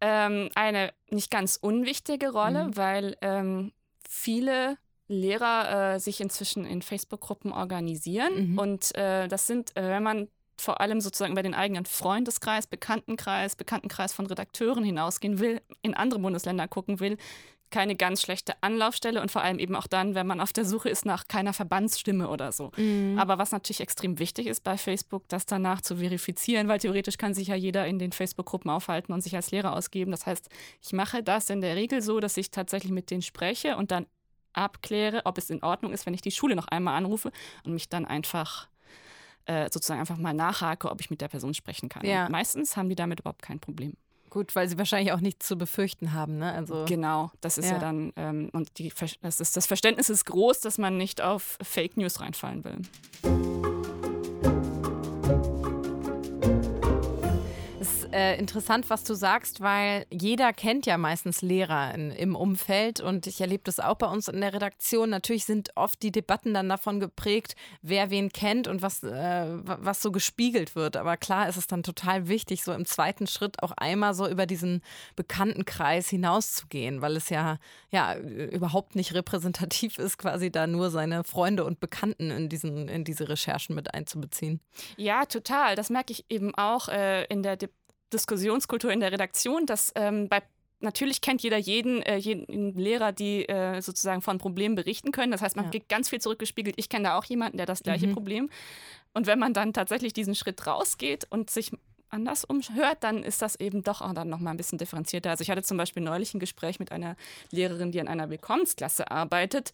Ähm, 0.00 0.48
eine 0.54 0.92
nicht 1.10 1.30
ganz 1.30 1.56
unwichtige 1.60 2.32
Rolle, 2.32 2.64
mhm. 2.64 2.76
weil 2.76 3.16
ähm, 3.20 3.72
viele 4.08 4.76
Lehrer 5.08 5.94
äh, 5.94 6.00
sich 6.00 6.20
inzwischen 6.20 6.64
in 6.64 6.82
Facebook-Gruppen 6.82 7.52
organisieren. 7.52 8.52
Mhm. 8.52 8.58
Und 8.58 8.94
äh, 8.96 9.28
das 9.28 9.46
sind, 9.46 9.76
äh, 9.76 9.88
wenn 9.88 10.02
man 10.02 10.28
vor 10.56 10.80
allem 10.80 11.00
sozusagen 11.00 11.32
über 11.32 11.42
den 11.42 11.54
eigenen 11.54 11.84
Freundeskreis, 11.84 12.66
Bekanntenkreis, 12.66 13.56
Bekanntenkreis 13.56 14.12
von 14.12 14.26
Redakteuren 14.26 14.84
hinausgehen 14.84 15.38
will, 15.38 15.60
in 15.82 15.94
andere 15.94 16.20
Bundesländer 16.20 16.68
gucken 16.68 17.00
will, 17.00 17.16
keine 17.72 17.96
ganz 17.96 18.22
schlechte 18.22 18.54
Anlaufstelle 18.60 19.20
und 19.20 19.32
vor 19.32 19.42
allem 19.42 19.58
eben 19.58 19.74
auch 19.74 19.88
dann, 19.88 20.14
wenn 20.14 20.26
man 20.26 20.40
auf 20.40 20.52
der 20.52 20.64
Suche 20.64 20.88
ist 20.88 21.04
nach 21.04 21.26
keiner 21.26 21.52
Verbandsstimme 21.52 22.28
oder 22.28 22.52
so. 22.52 22.70
Mhm. 22.76 23.18
Aber 23.18 23.38
was 23.38 23.50
natürlich 23.50 23.80
extrem 23.80 24.20
wichtig 24.20 24.46
ist 24.46 24.62
bei 24.62 24.78
Facebook, 24.78 25.28
das 25.28 25.46
danach 25.46 25.80
zu 25.80 25.96
verifizieren, 25.96 26.68
weil 26.68 26.78
theoretisch 26.78 27.18
kann 27.18 27.34
sich 27.34 27.48
ja 27.48 27.56
jeder 27.56 27.86
in 27.86 27.98
den 27.98 28.12
Facebook-Gruppen 28.12 28.70
aufhalten 28.70 29.12
und 29.12 29.22
sich 29.22 29.34
als 29.34 29.50
Lehrer 29.50 29.72
ausgeben. 29.72 30.12
Das 30.12 30.26
heißt, 30.26 30.48
ich 30.80 30.92
mache 30.92 31.24
das 31.24 31.50
in 31.50 31.60
der 31.60 31.74
Regel 31.74 32.02
so, 32.02 32.20
dass 32.20 32.36
ich 32.36 32.52
tatsächlich 32.52 32.92
mit 32.92 33.10
denen 33.10 33.22
spreche 33.22 33.76
und 33.76 33.90
dann 33.90 34.06
abkläre, 34.52 35.22
ob 35.24 35.38
es 35.38 35.50
in 35.50 35.62
Ordnung 35.62 35.92
ist, 35.92 36.06
wenn 36.06 36.14
ich 36.14 36.20
die 36.20 36.30
Schule 36.30 36.54
noch 36.54 36.68
einmal 36.68 36.96
anrufe 36.96 37.32
und 37.64 37.72
mich 37.72 37.88
dann 37.88 38.04
einfach 38.04 38.68
äh, 39.46 39.64
sozusagen 39.72 40.00
einfach 40.00 40.18
mal 40.18 40.34
nachhake, 40.34 40.90
ob 40.90 41.00
ich 41.00 41.10
mit 41.10 41.20
der 41.20 41.28
Person 41.28 41.54
sprechen 41.54 41.88
kann. 41.88 42.06
Ja. 42.06 42.28
meistens 42.28 42.76
haben 42.76 42.88
die 42.88 42.94
damit 42.94 43.20
überhaupt 43.20 43.42
kein 43.42 43.58
Problem. 43.58 43.96
Gut, 44.32 44.56
weil 44.56 44.66
sie 44.66 44.78
wahrscheinlich 44.78 45.12
auch 45.12 45.20
nichts 45.20 45.46
zu 45.46 45.58
befürchten 45.58 46.14
haben, 46.14 46.38
ne? 46.38 46.54
Also, 46.54 46.86
genau, 46.88 47.30
das 47.42 47.58
ist 47.58 47.66
ja, 47.66 47.72
ja 47.72 47.78
dann, 47.78 48.14
ähm, 48.16 48.48
und 48.54 48.78
die, 48.78 48.90
das, 49.20 49.40
ist, 49.40 49.58
das 49.58 49.66
Verständnis 49.66 50.08
ist 50.08 50.24
groß, 50.24 50.60
dass 50.60 50.78
man 50.78 50.96
nicht 50.96 51.20
auf 51.20 51.58
Fake 51.60 51.98
News 51.98 52.18
reinfallen 52.18 52.64
will. 52.64 53.60
Äh, 58.12 58.38
interessant, 58.38 58.90
was 58.90 59.04
du 59.04 59.14
sagst, 59.14 59.60
weil 59.60 60.06
jeder 60.10 60.52
kennt 60.52 60.86
ja 60.86 60.98
meistens 60.98 61.42
Lehrer 61.42 61.94
in, 61.94 62.10
im 62.10 62.36
Umfeld 62.36 63.00
und 63.00 63.26
ich 63.26 63.40
erlebe 63.40 63.62
das 63.64 63.80
auch 63.80 63.96
bei 63.96 64.06
uns 64.06 64.28
in 64.28 64.40
der 64.40 64.52
Redaktion. 64.52 65.10
Natürlich 65.10 65.44
sind 65.44 65.70
oft 65.74 66.02
die 66.02 66.12
Debatten 66.12 66.54
dann 66.54 66.68
davon 66.68 67.00
geprägt, 67.00 67.56
wer 67.82 68.10
wen 68.10 68.32
kennt 68.32 68.68
und 68.68 68.82
was, 68.82 69.02
äh, 69.02 69.46
was 69.64 70.02
so 70.02 70.12
gespiegelt 70.12 70.76
wird. 70.76 70.96
Aber 70.96 71.16
klar 71.16 71.48
ist 71.48 71.56
es 71.56 71.66
dann 71.66 71.82
total 71.82 72.28
wichtig, 72.28 72.62
so 72.62 72.72
im 72.72 72.84
zweiten 72.84 73.26
Schritt 73.26 73.62
auch 73.62 73.72
einmal 73.72 74.14
so 74.14 74.28
über 74.28 74.46
diesen 74.46 74.82
Bekanntenkreis 75.16 76.08
hinauszugehen, 76.08 77.02
weil 77.02 77.16
es 77.16 77.28
ja, 77.28 77.58
ja 77.90 78.16
überhaupt 78.16 78.96
nicht 78.96 79.14
repräsentativ 79.14 79.98
ist, 79.98 80.18
quasi 80.18 80.50
da 80.50 80.66
nur 80.66 80.90
seine 80.90 81.24
Freunde 81.24 81.64
und 81.64 81.80
Bekannten 81.80 82.30
in, 82.30 82.48
diesen, 82.48 82.88
in 82.88 83.04
diese 83.04 83.28
Recherchen 83.28 83.74
mit 83.74 83.94
einzubeziehen. 83.94 84.60
Ja, 84.96 85.24
total. 85.24 85.76
Das 85.76 85.90
merke 85.90 86.12
ich 86.12 86.24
eben 86.28 86.54
auch 86.54 86.88
äh, 86.88 87.24
in 87.24 87.42
der 87.42 87.56
Debatte. 87.56 87.81
Diskussionskultur 88.12 88.92
in 88.92 89.00
der 89.00 89.12
Redaktion, 89.12 89.66
dass 89.66 89.92
ähm, 89.94 90.28
bei 90.28 90.42
natürlich 90.82 91.20
kennt 91.20 91.42
jeder 91.42 91.58
jeden, 91.58 92.02
äh, 92.02 92.16
jeden 92.16 92.76
Lehrer, 92.76 93.12
die 93.12 93.48
äh, 93.48 93.80
sozusagen 93.80 94.20
von 94.20 94.38
Problemen 94.38 94.74
berichten 94.74 95.12
können. 95.12 95.32
Das 95.32 95.40
heißt, 95.40 95.56
man 95.56 95.66
ja. 95.66 95.70
kriegt 95.70 95.88
ganz 95.88 96.08
viel 96.08 96.20
zurückgespiegelt. 96.20 96.74
Ich 96.78 96.88
kenne 96.88 97.04
da 97.04 97.18
auch 97.18 97.24
jemanden, 97.24 97.56
der 97.56 97.66
das 97.66 97.82
gleiche 97.82 98.08
mhm. 98.08 98.14
Problem. 98.14 98.50
Und 99.14 99.26
wenn 99.26 99.38
man 99.38 99.54
dann 99.54 99.72
tatsächlich 99.72 100.12
diesen 100.12 100.34
Schritt 100.34 100.66
rausgeht 100.66 101.26
und 101.30 101.50
sich 101.50 101.70
anders 102.10 102.44
umhört, 102.44 102.98
dann 103.00 103.22
ist 103.22 103.40
das 103.40 103.56
eben 103.56 103.82
doch 103.82 104.02
auch 104.02 104.12
dann 104.12 104.28
noch 104.28 104.38
mal 104.38 104.50
ein 104.50 104.56
bisschen 104.56 104.78
differenzierter. 104.78 105.30
Also 105.30 105.42
ich 105.42 105.50
hatte 105.50 105.62
zum 105.62 105.78
Beispiel 105.78 106.02
neulich 106.02 106.34
ein 106.34 106.40
Gespräch 106.40 106.78
mit 106.78 106.92
einer 106.92 107.16
Lehrerin, 107.50 107.90
die 107.90 108.00
an 108.00 108.08
einer 108.08 108.28
Willkommensklasse 108.28 109.10
arbeitet 109.10 109.72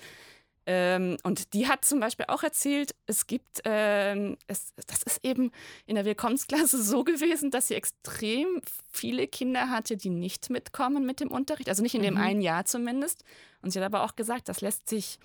ähm, 0.70 1.16
und 1.22 1.54
die 1.54 1.66
hat 1.66 1.86
zum 1.86 1.98
Beispiel 1.98 2.26
auch 2.28 2.42
erzählt, 2.42 2.94
es 3.06 3.26
gibt, 3.26 3.62
ähm, 3.64 4.36
es, 4.48 4.74
das 4.86 5.02
ist 5.02 5.24
eben 5.24 5.50
in 5.86 5.94
der 5.94 6.04
Willkommensklasse 6.04 6.82
so 6.82 7.04
gewesen, 7.04 7.50
dass 7.50 7.68
sie 7.68 7.74
extrem 7.74 8.60
viele 8.90 9.26
Kinder 9.28 9.70
hatte, 9.70 9.96
die 9.96 10.10
nicht 10.10 10.50
mitkommen 10.50 11.06
mit 11.06 11.20
dem 11.20 11.30
Unterricht, 11.30 11.70
also 11.70 11.82
nicht 11.82 11.94
in 11.94 12.02
dem 12.02 12.14
mhm. 12.14 12.20
einen 12.20 12.40
Jahr 12.42 12.66
zumindest. 12.66 13.24
Und 13.62 13.70
sie 13.70 13.78
hat 13.78 13.86
aber 13.86 14.04
auch 14.04 14.14
gesagt, 14.14 14.50
das 14.50 14.60
lässt 14.60 14.90
sich, 14.90 15.18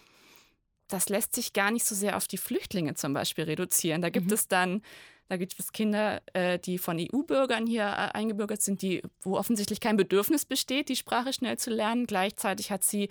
das 0.88 1.10
lässt 1.10 1.36
sich 1.36 1.52
gar 1.52 1.72
nicht 1.72 1.84
so 1.84 1.94
sehr 1.94 2.16
auf 2.16 2.30
die 2.30 2.38
Flüchtlinge 2.38 2.94
zum 2.94 3.14
Beispiel 3.14 3.44
reduzieren. 3.44 4.02
Da 4.02 4.10
gibt 4.10 4.28
mhm. 4.28 4.34
es 4.34 4.48
dann 4.48 4.82
da 5.30 5.38
gibt 5.38 5.58
es 5.58 5.72
Kinder, 5.72 6.22
äh, 6.34 6.60
die 6.60 6.78
von 6.78 7.00
EU-Bürgern 7.00 7.66
hier 7.66 7.84
äh, 7.84 8.12
eingebürgert 8.14 8.62
sind, 8.62 8.82
die, 8.82 9.02
wo 9.22 9.38
offensichtlich 9.38 9.80
kein 9.80 9.98
Bedürfnis 9.98 10.46
besteht, 10.46 10.90
die 10.90 10.96
Sprache 10.96 11.34
schnell 11.34 11.58
zu 11.58 11.70
lernen. 11.70 12.06
Gleichzeitig 12.06 12.72
hat 12.72 12.84
sie 12.84 13.10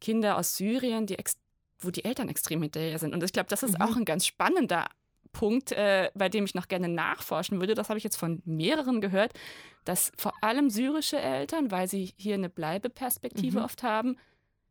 Kinder 0.00 0.36
aus 0.36 0.56
Syrien, 0.56 1.06
die 1.06 1.18
extrem 1.18 1.43
wo 1.84 1.90
die 1.90 2.04
Eltern 2.04 2.28
extrem 2.28 2.62
hinterher 2.62 2.98
sind. 2.98 3.14
Und 3.14 3.22
ich 3.22 3.32
glaube, 3.32 3.48
das 3.48 3.62
ist 3.62 3.78
mhm. 3.78 3.82
auch 3.82 3.96
ein 3.96 4.04
ganz 4.04 4.26
spannender 4.26 4.86
Punkt, 5.32 5.72
äh, 5.72 6.10
bei 6.14 6.30
dem 6.30 6.44
ich 6.44 6.54
noch 6.54 6.68
gerne 6.68 6.88
nachforschen 6.88 7.60
würde. 7.60 7.74
Das 7.74 7.90
habe 7.90 7.98
ich 7.98 8.04
jetzt 8.04 8.16
von 8.16 8.40
mehreren 8.44 9.02
gehört, 9.02 9.34
dass 9.84 10.12
vor 10.16 10.32
allem 10.40 10.70
syrische 10.70 11.18
Eltern, 11.18 11.70
weil 11.70 11.88
sie 11.88 12.14
hier 12.16 12.34
eine 12.34 12.48
Bleibeperspektive 12.48 13.58
mhm. 13.58 13.64
oft 13.64 13.82
haben, 13.82 14.16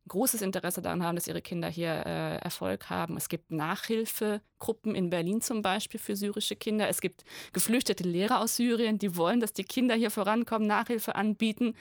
großes 0.08 0.42
Interesse 0.42 0.82
daran 0.82 1.04
haben, 1.04 1.16
dass 1.16 1.28
ihre 1.28 1.42
Kinder 1.42 1.70
hier 1.70 2.06
äh, 2.06 2.38
Erfolg 2.38 2.90
haben. 2.90 3.16
Es 3.16 3.30
gibt 3.30 3.52
Nachhilfegruppen 3.52 4.96
in 4.96 5.10
Berlin 5.10 5.42
zum 5.42 5.62
Beispiel 5.62 6.00
für 6.00 6.16
syrische 6.16 6.56
Kinder. 6.56 6.90
Es 6.90 7.00
gibt 7.00 7.24
geflüchtete 7.54 8.04
Lehrer 8.04 8.42
aus 8.42 8.56
Syrien, 8.56 8.98
die 8.98 9.16
wollen, 9.16 9.40
dass 9.40 9.54
die 9.54 9.64
Kinder 9.64 9.96
hier 9.96 10.12
vorankommen, 10.12 10.68
Nachhilfe 10.68 11.16
anbieten. 11.16 11.76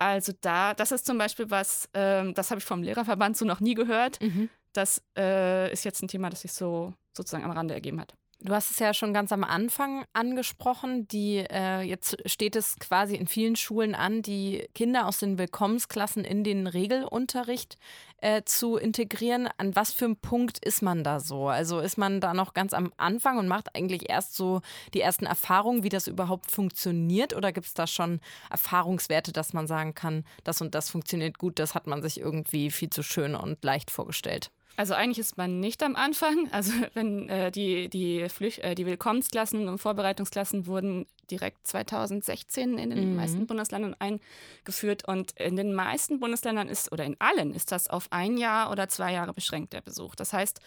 Also 0.00 0.32
da, 0.40 0.72
das 0.72 0.92
ist 0.92 1.04
zum 1.04 1.18
Beispiel 1.18 1.50
was, 1.50 1.88
ähm, 1.92 2.32
das 2.32 2.50
habe 2.50 2.58
ich 2.58 2.64
vom 2.64 2.82
Lehrerverband 2.82 3.36
so 3.36 3.44
noch 3.44 3.60
nie 3.60 3.74
gehört. 3.74 4.20
Mhm. 4.22 4.48
Das 4.72 5.02
äh, 5.16 5.70
ist 5.72 5.84
jetzt 5.84 6.02
ein 6.02 6.08
Thema, 6.08 6.30
das 6.30 6.40
sich 6.40 6.52
so 6.52 6.94
sozusagen 7.14 7.44
am 7.44 7.50
Rande 7.50 7.74
ergeben 7.74 8.00
hat. 8.00 8.14
Du 8.42 8.54
hast 8.54 8.70
es 8.70 8.78
ja 8.78 8.94
schon 8.94 9.12
ganz 9.12 9.32
am 9.32 9.44
Anfang 9.44 10.06
angesprochen. 10.14 11.06
Die, 11.08 11.44
äh, 11.50 11.82
jetzt 11.82 12.16
steht 12.24 12.56
es 12.56 12.78
quasi 12.78 13.14
in 13.14 13.26
vielen 13.26 13.54
Schulen 13.54 13.94
an, 13.94 14.22
die 14.22 14.66
Kinder 14.74 15.06
aus 15.06 15.18
den 15.18 15.36
Willkommensklassen 15.36 16.24
in 16.24 16.42
den 16.42 16.66
Regelunterricht 16.66 17.76
äh, 18.22 18.42
zu 18.44 18.76
integrieren. 18.78 19.46
An 19.58 19.76
was 19.76 19.92
für 19.92 20.06
einem 20.06 20.16
Punkt 20.16 20.64
ist 20.64 20.80
man 20.80 21.04
da 21.04 21.20
so? 21.20 21.48
Also 21.48 21.80
ist 21.80 21.98
man 21.98 22.22
da 22.22 22.32
noch 22.32 22.54
ganz 22.54 22.72
am 22.72 22.90
Anfang 22.96 23.36
und 23.36 23.46
macht 23.46 23.76
eigentlich 23.76 24.08
erst 24.08 24.34
so 24.34 24.62
die 24.94 25.02
ersten 25.02 25.26
Erfahrungen, 25.26 25.82
wie 25.82 25.90
das 25.90 26.06
überhaupt 26.06 26.50
funktioniert? 26.50 27.36
Oder 27.36 27.52
gibt 27.52 27.66
es 27.66 27.74
da 27.74 27.86
schon 27.86 28.20
Erfahrungswerte, 28.48 29.32
dass 29.34 29.52
man 29.52 29.66
sagen 29.66 29.94
kann, 29.94 30.24
das 30.44 30.62
und 30.62 30.74
das 30.74 30.88
funktioniert 30.88 31.36
gut, 31.36 31.58
das 31.58 31.74
hat 31.74 31.86
man 31.86 32.00
sich 32.00 32.18
irgendwie 32.18 32.70
viel 32.70 32.88
zu 32.88 33.02
schön 33.02 33.34
und 33.34 33.62
leicht 33.62 33.90
vorgestellt? 33.90 34.50
Also 34.76 34.94
eigentlich 34.94 35.18
ist 35.18 35.36
man 35.36 35.60
nicht 35.60 35.82
am 35.82 35.96
Anfang. 35.96 36.48
Also 36.52 36.72
wenn 36.94 37.28
äh, 37.28 37.50
die, 37.50 37.88
die, 37.88 38.28
Flüch 38.28 38.58
äh, 38.58 38.74
die 38.74 38.86
Willkommensklassen 38.86 39.68
und 39.68 39.78
Vorbereitungsklassen 39.78 40.66
wurden 40.66 41.06
direkt 41.30 41.66
2016 41.66 42.78
in 42.78 42.90
den 42.90 43.10
mhm. 43.10 43.16
meisten 43.16 43.46
Bundesländern 43.46 43.94
eingeführt. 43.98 45.06
Und 45.06 45.32
in 45.32 45.56
den 45.56 45.74
meisten 45.74 46.20
Bundesländern 46.20 46.68
ist, 46.68 46.92
oder 46.92 47.04
in 47.04 47.16
allen, 47.20 47.54
ist 47.54 47.72
das 47.72 47.88
auf 47.88 48.08
ein 48.10 48.36
Jahr 48.36 48.70
oder 48.70 48.88
zwei 48.88 49.12
Jahre 49.12 49.32
beschränkt, 49.32 49.72
der 49.72 49.80
Besuch. 49.80 50.14
Das 50.14 50.32
heißt, 50.32 50.60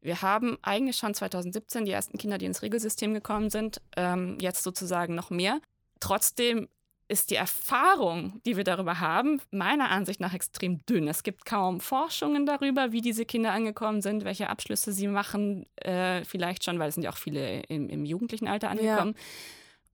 wir 0.00 0.20
haben 0.20 0.58
eigentlich 0.62 0.96
schon 0.96 1.14
2017 1.14 1.84
die 1.84 1.92
ersten 1.92 2.18
Kinder, 2.18 2.36
die 2.36 2.46
ins 2.46 2.62
Regelsystem 2.62 3.14
gekommen 3.14 3.50
sind, 3.50 3.80
ähm, 3.96 4.36
jetzt 4.40 4.64
sozusagen 4.64 5.14
noch 5.14 5.30
mehr. 5.30 5.60
Trotzdem 6.00 6.68
ist 7.12 7.30
die 7.30 7.36
Erfahrung, 7.36 8.40
die 8.46 8.56
wir 8.56 8.64
darüber 8.64 8.98
haben, 8.98 9.40
meiner 9.50 9.90
Ansicht 9.90 10.18
nach 10.18 10.32
extrem 10.32 10.84
dünn. 10.86 11.06
Es 11.08 11.22
gibt 11.22 11.44
kaum 11.44 11.78
Forschungen 11.78 12.46
darüber, 12.46 12.90
wie 12.92 13.02
diese 13.02 13.26
Kinder 13.26 13.52
angekommen 13.52 14.00
sind, 14.00 14.24
welche 14.24 14.48
Abschlüsse 14.48 14.92
sie 14.92 15.08
machen, 15.08 15.66
äh, 15.76 16.24
vielleicht 16.24 16.64
schon, 16.64 16.78
weil 16.78 16.88
es 16.88 16.94
sind 16.94 17.04
ja 17.04 17.10
auch 17.10 17.18
viele 17.18 17.60
im, 17.64 17.90
im 17.90 18.06
jugendlichen 18.06 18.48
Alter 18.48 18.70
angekommen. 18.70 19.14
Ja. 19.14 19.22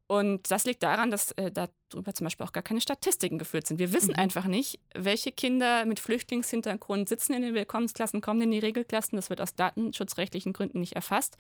Und 0.07 0.51
das 0.51 0.65
liegt 0.65 0.83
daran, 0.85 1.11
dass 1.11 1.33
äh, 1.33 1.51
darüber 1.51 2.15
zum 2.15 2.25
Beispiel 2.25 2.47
auch 2.47 2.53
gar 2.53 2.63
keine 2.63 2.81
Statistiken 2.81 3.39
geführt 3.39 3.67
sind. 3.67 3.79
Wir 3.79 3.93
wissen 3.93 4.13
mhm. 4.13 4.21
einfach 4.21 4.47
nicht, 4.47 4.79
welche 4.95 5.33
Kinder 5.33 5.85
mit 5.85 6.01
Flüchtlingshintergrund 6.01 7.09
sitzen 7.09 7.35
in 7.35 7.43
den 7.43 7.55
Willkommensklassen, 7.55 8.21
kommen 8.21 8.41
in 8.43 8.53
die 8.53 8.59
Regelklassen. 8.61 9.17
Das 9.17 9.29
wird 9.29 9.41
aus 9.41 9.55
datenschutzrechtlichen 9.55 10.53
Gründen 10.53 10.81
nicht 10.81 10.95
erfasst. 10.95 11.37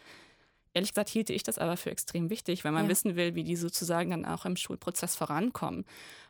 Ehrlich 0.78 0.92
gesagt 0.92 1.08
hielte 1.08 1.32
ich 1.32 1.42
das 1.42 1.58
aber 1.58 1.76
für 1.76 1.90
extrem 1.90 2.30
wichtig, 2.30 2.62
wenn 2.62 2.73
man 2.73 2.85
ja. 2.85 2.90
wissen 2.90 3.16
will, 3.16 3.35
wie 3.35 3.42
die 3.42 3.56
sozusagen 3.56 4.11
dann 4.11 4.25
auch 4.25 4.44
im 4.44 4.54
Schulprozess 4.54 5.16
vorankommen. 5.16 5.85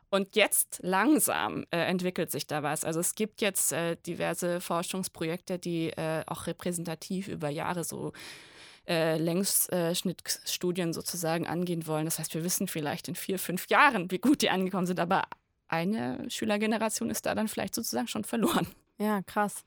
Und 0.08 0.36
jetzt 0.36 0.80
langsam 0.82 1.66
äh, 1.70 1.80
entwickelt 1.80 2.30
sich 2.30 2.46
da 2.46 2.62
was. 2.62 2.82
Also 2.82 2.98
es 2.98 3.14
gibt 3.14 3.42
jetzt 3.42 3.72
äh, 3.72 3.96
diverse 4.06 4.62
Forschungsprojekte, 4.62 5.58
die 5.58 5.90
äh, 5.90 6.22
auch 6.26 6.46
repräsentativ 6.46 7.28
über 7.28 7.50
Jahre 7.50 7.84
so 7.84 8.14
äh, 8.88 9.18
Längsschnittstudien 9.18 10.94
sozusagen 10.94 11.46
angehen 11.46 11.86
wollen. 11.86 12.06
Das 12.06 12.18
heißt, 12.18 12.32
wir 12.32 12.42
wissen 12.42 12.68
vielleicht 12.68 13.06
in 13.08 13.16
vier, 13.16 13.38
fünf 13.38 13.68
Jahren, 13.68 14.10
wie 14.10 14.18
gut 14.18 14.40
die 14.40 14.48
angekommen 14.48 14.86
sind, 14.86 14.98
aber 14.98 15.24
eine 15.66 16.24
Schülergeneration 16.30 17.10
ist 17.10 17.26
da 17.26 17.34
dann 17.34 17.48
vielleicht 17.48 17.74
sozusagen 17.74 18.08
schon 18.08 18.24
verloren. 18.24 18.66
Ja, 19.00 19.22
krass. 19.22 19.64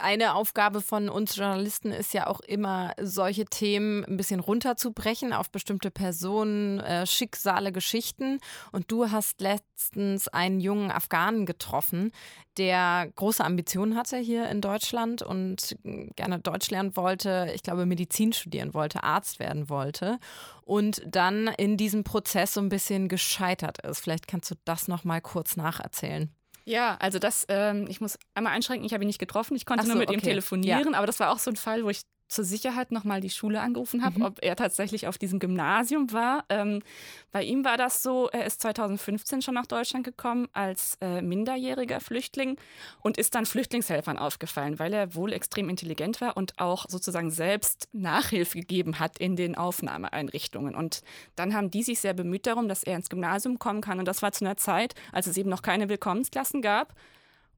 Eine 0.00 0.34
Aufgabe 0.34 0.80
von 0.80 1.08
uns 1.08 1.36
Journalisten 1.36 1.92
ist 1.92 2.12
ja 2.14 2.26
auch 2.26 2.40
immer, 2.40 2.94
solche 3.00 3.44
Themen 3.44 4.04
ein 4.04 4.16
bisschen 4.16 4.40
runterzubrechen 4.40 5.32
auf 5.32 5.50
bestimmte 5.50 5.92
Personen, 5.92 6.80
äh, 6.80 7.06
Schicksale, 7.06 7.70
Geschichten. 7.70 8.40
Und 8.72 8.90
du 8.90 9.12
hast 9.12 9.40
letztens 9.40 10.26
einen 10.26 10.58
jungen 10.58 10.90
Afghanen 10.90 11.46
getroffen, 11.46 12.10
der 12.56 13.08
große 13.14 13.44
Ambitionen 13.44 13.96
hatte 13.96 14.16
hier 14.16 14.48
in 14.48 14.60
Deutschland 14.60 15.22
und 15.22 15.76
gerne 16.16 16.40
Deutsch 16.40 16.70
lernen 16.70 16.96
wollte, 16.96 17.52
ich 17.54 17.62
glaube 17.62 17.86
Medizin 17.86 18.32
studieren 18.32 18.74
wollte, 18.74 19.04
Arzt 19.04 19.38
werden 19.38 19.68
wollte 19.68 20.18
und 20.62 21.02
dann 21.06 21.48
in 21.48 21.76
diesem 21.76 22.02
Prozess 22.02 22.54
so 22.54 22.60
ein 22.60 22.70
bisschen 22.70 23.08
gescheitert 23.08 23.78
ist. 23.86 24.00
Vielleicht 24.00 24.26
kannst 24.26 24.50
du 24.50 24.56
das 24.64 24.88
noch 24.88 25.04
mal 25.04 25.20
kurz 25.20 25.56
nacherzählen. 25.56 26.35
Ja, 26.66 26.96
also 26.98 27.18
das, 27.20 27.46
ähm, 27.48 27.86
ich 27.88 28.00
muss 28.00 28.18
einmal 28.34 28.52
einschränken, 28.52 28.84
ich 28.84 28.92
habe 28.92 29.04
ihn 29.04 29.06
nicht 29.06 29.20
getroffen, 29.20 29.56
ich 29.56 29.66
konnte 29.66 29.84
so, 29.84 29.92
nur 29.92 30.00
mit 30.00 30.08
okay. 30.08 30.18
ihm 30.18 30.22
telefonieren, 30.22 30.92
ja. 30.92 30.98
aber 30.98 31.06
das 31.06 31.20
war 31.20 31.30
auch 31.30 31.38
so 31.38 31.50
ein 31.50 31.56
Fall, 31.56 31.84
wo 31.84 31.90
ich 31.90 32.00
zur 32.28 32.44
Sicherheit 32.44 32.90
nochmal 32.90 33.20
die 33.20 33.30
Schule 33.30 33.60
angerufen 33.60 34.04
habe, 34.04 34.18
mhm. 34.18 34.24
ob 34.24 34.38
er 34.42 34.56
tatsächlich 34.56 35.06
auf 35.06 35.18
diesem 35.18 35.38
Gymnasium 35.38 36.12
war. 36.12 36.44
Ähm, 36.48 36.82
bei 37.30 37.42
ihm 37.42 37.64
war 37.64 37.76
das 37.76 38.02
so, 38.02 38.28
er 38.28 38.46
ist 38.46 38.60
2015 38.62 39.42
schon 39.42 39.54
nach 39.54 39.66
Deutschland 39.66 40.04
gekommen 40.04 40.48
als 40.52 40.98
äh, 41.00 41.22
minderjähriger 41.22 42.00
Flüchtling 42.00 42.56
und 43.00 43.16
ist 43.16 43.34
dann 43.34 43.46
Flüchtlingshelfern 43.46 44.18
aufgefallen, 44.18 44.78
weil 44.78 44.92
er 44.92 45.14
wohl 45.14 45.32
extrem 45.32 45.68
intelligent 45.68 46.20
war 46.20 46.36
und 46.36 46.58
auch 46.58 46.86
sozusagen 46.88 47.30
selbst 47.30 47.88
Nachhilfe 47.92 48.58
gegeben 48.58 48.98
hat 48.98 49.18
in 49.18 49.36
den 49.36 49.54
Aufnahmeeinrichtungen. 49.54 50.74
Und 50.74 51.02
dann 51.36 51.54
haben 51.54 51.70
die 51.70 51.82
sich 51.82 52.00
sehr 52.00 52.14
bemüht 52.14 52.46
darum, 52.46 52.68
dass 52.68 52.82
er 52.82 52.96
ins 52.96 53.08
Gymnasium 53.08 53.58
kommen 53.58 53.80
kann. 53.80 53.98
Und 53.98 54.06
das 54.06 54.22
war 54.22 54.32
zu 54.32 54.44
einer 54.44 54.56
Zeit, 54.56 54.94
als 55.12 55.26
es 55.26 55.36
eben 55.36 55.50
noch 55.50 55.62
keine 55.62 55.88
Willkommensklassen 55.88 56.62
gab. 56.62 56.94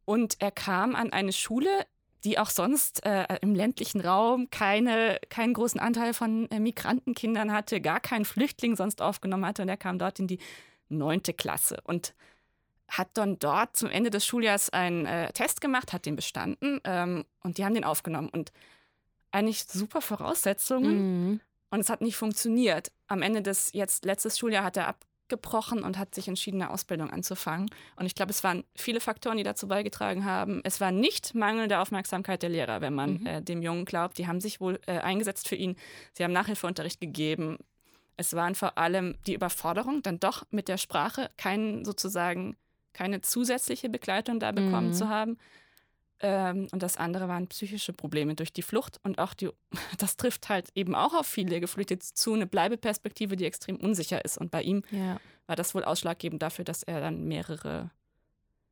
Und 0.05 0.37
er 0.41 0.51
kam 0.51 0.95
an 0.95 1.13
eine 1.13 1.33
Schule, 1.33 1.69
die 2.25 2.39
auch 2.39 2.51
sonst 2.51 3.05
äh, 3.07 3.27
im 3.41 3.55
ländlichen 3.55 4.01
Raum 4.01 4.51
keine, 4.51 5.19
keinen 5.29 5.55
großen 5.55 5.81
Anteil 5.81 6.15
von 6.15 6.51
äh, 6.51 6.59
Migrantenkindern 6.59 7.53
hatte, 7.53 7.81
gar 7.81 8.01
keinen 8.01 8.25
Flüchtling 8.25 8.77
sonst 8.77 9.01
aufgenommen 9.03 9.47
hatte. 9.47 9.63
Und 9.63 9.69
er 9.69 9.77
kam 9.77 9.99
dort 9.99 10.19
in 10.19 10.27
die 10.27 10.39
neunte 10.89 11.33
Klasse 11.33 11.79
und 11.85 12.15
hat 12.89 13.09
dann 13.15 13.39
dort 13.39 13.77
zum 13.77 13.91
Ende 13.91 14.11
des 14.11 14.25
Schuljahrs 14.27 14.71
einen 14.71 15.07
äh, 15.07 15.33
Test 15.33 15.61
gemacht, 15.61 15.93
hat 15.93 16.07
den 16.07 16.17
bestanden 16.17 16.81
ähm, 16.85 17.25
und 17.43 17.59
die 17.59 17.65
haben 17.65 17.75
den 17.75 17.85
aufgenommen. 17.85 18.31
Und 18.31 18.53
eigentlich 19.31 19.65
super 19.65 20.01
Voraussetzungen. 20.01 21.31
Mhm. 21.31 21.41
Und 21.71 21.81
es 21.81 21.91
hat 21.91 22.01
nicht 22.01 22.17
funktioniert. 22.17 22.91
Am 23.09 23.23
Ende 23.23 23.43
des 23.43 23.73
jetzt 23.75 24.05
letztes 24.05 24.39
Schuljahr 24.39 24.65
hat 24.65 24.77
er 24.77 24.89
ab, 24.89 25.05
abgebrochen 25.29 25.83
und 25.83 25.99
hat 25.99 26.15
sich 26.15 26.29
entschieden, 26.29 26.63
eine 26.63 26.71
Ausbildung 26.71 27.11
anzufangen. 27.11 27.71
Und 27.97 28.07
ich 28.07 28.15
glaube, 28.15 28.31
es 28.31 28.43
waren 28.43 28.65
viele 28.75 29.01
Faktoren, 29.01 29.37
die 29.37 29.43
dazu 29.43 29.69
beigetragen 29.69 30.25
haben. 30.25 30.61
Es 30.65 30.81
war 30.81 30.91
nicht 30.91 31.35
mangelnde 31.35 31.79
Aufmerksamkeit 31.79 32.43
der 32.43 32.51
Lehrer, 32.51 32.81
wenn 32.81 32.95
man 32.95 33.19
mhm. 33.19 33.27
äh, 33.27 33.43
dem 33.43 33.63
Jungen 33.63 33.85
glaubt. 33.85 34.19
Die 34.19 34.27
haben 34.27 34.41
sich 34.41 34.61
wohl 34.61 34.81
äh, 34.87 34.99
eingesetzt 34.99 35.49
für 35.49 35.57
ihn. 35.57 35.77
Sie 36.15 36.25
haben 36.25 36.33
Nachhilfeunterricht 36.33 37.01
gegeben. 37.01 37.59
Es 38.17 38.35
waren 38.35 38.55
vor 38.55 38.79
allem 38.79 39.17
die 39.27 39.35
Überforderung, 39.35 40.03
dann 40.03 40.19
doch 40.19 40.45
mit 40.51 40.69
der 40.69 40.79
Sprache 40.79 41.31
keinen 41.37 41.85
sozusagen 41.85 42.57
keine 42.93 43.21
zusätzliche 43.21 43.89
Begleitung 43.89 44.41
da 44.41 44.51
bekommen 44.51 44.89
mhm. 44.89 44.95
zu 44.95 45.09
haben. 45.09 45.39
Ähm, 46.21 46.69
und 46.73 46.83
das 46.83 46.97
andere 46.97 47.29
waren 47.29 47.47
psychische 47.49 47.93
Probleme 47.93 48.35
durch 48.35 48.53
die 48.53 48.63
Flucht. 48.63 48.99
Und 49.03 49.19
auch 49.19 49.35
die, 49.35 49.51
das 49.99 50.17
trifft 50.17 50.49
halt 50.49 50.69
eben 50.75 50.95
auch 50.95 51.15
auf 51.15 51.27
viele 51.27 51.61
Geflüchtete 51.61 52.07
zu, 52.15 52.35
eine 52.35 52.47
Bleibeperspektive, 52.47 53.37
die 53.37 53.45
extrem 53.45 53.77
unsicher 53.77 54.25
ist. 54.25 54.39
Und 54.39 54.51
bei 54.51 54.63
ihm 54.63 54.83
ja. 54.91 55.21
war 55.47 55.57
das 55.57 55.75
wohl 55.75 55.85
ausschlaggebend 55.85 56.43
dafür, 56.43 56.65
dass 56.65 56.83
er 56.83 57.01
dann 57.01 57.25
mehrere 57.25 57.91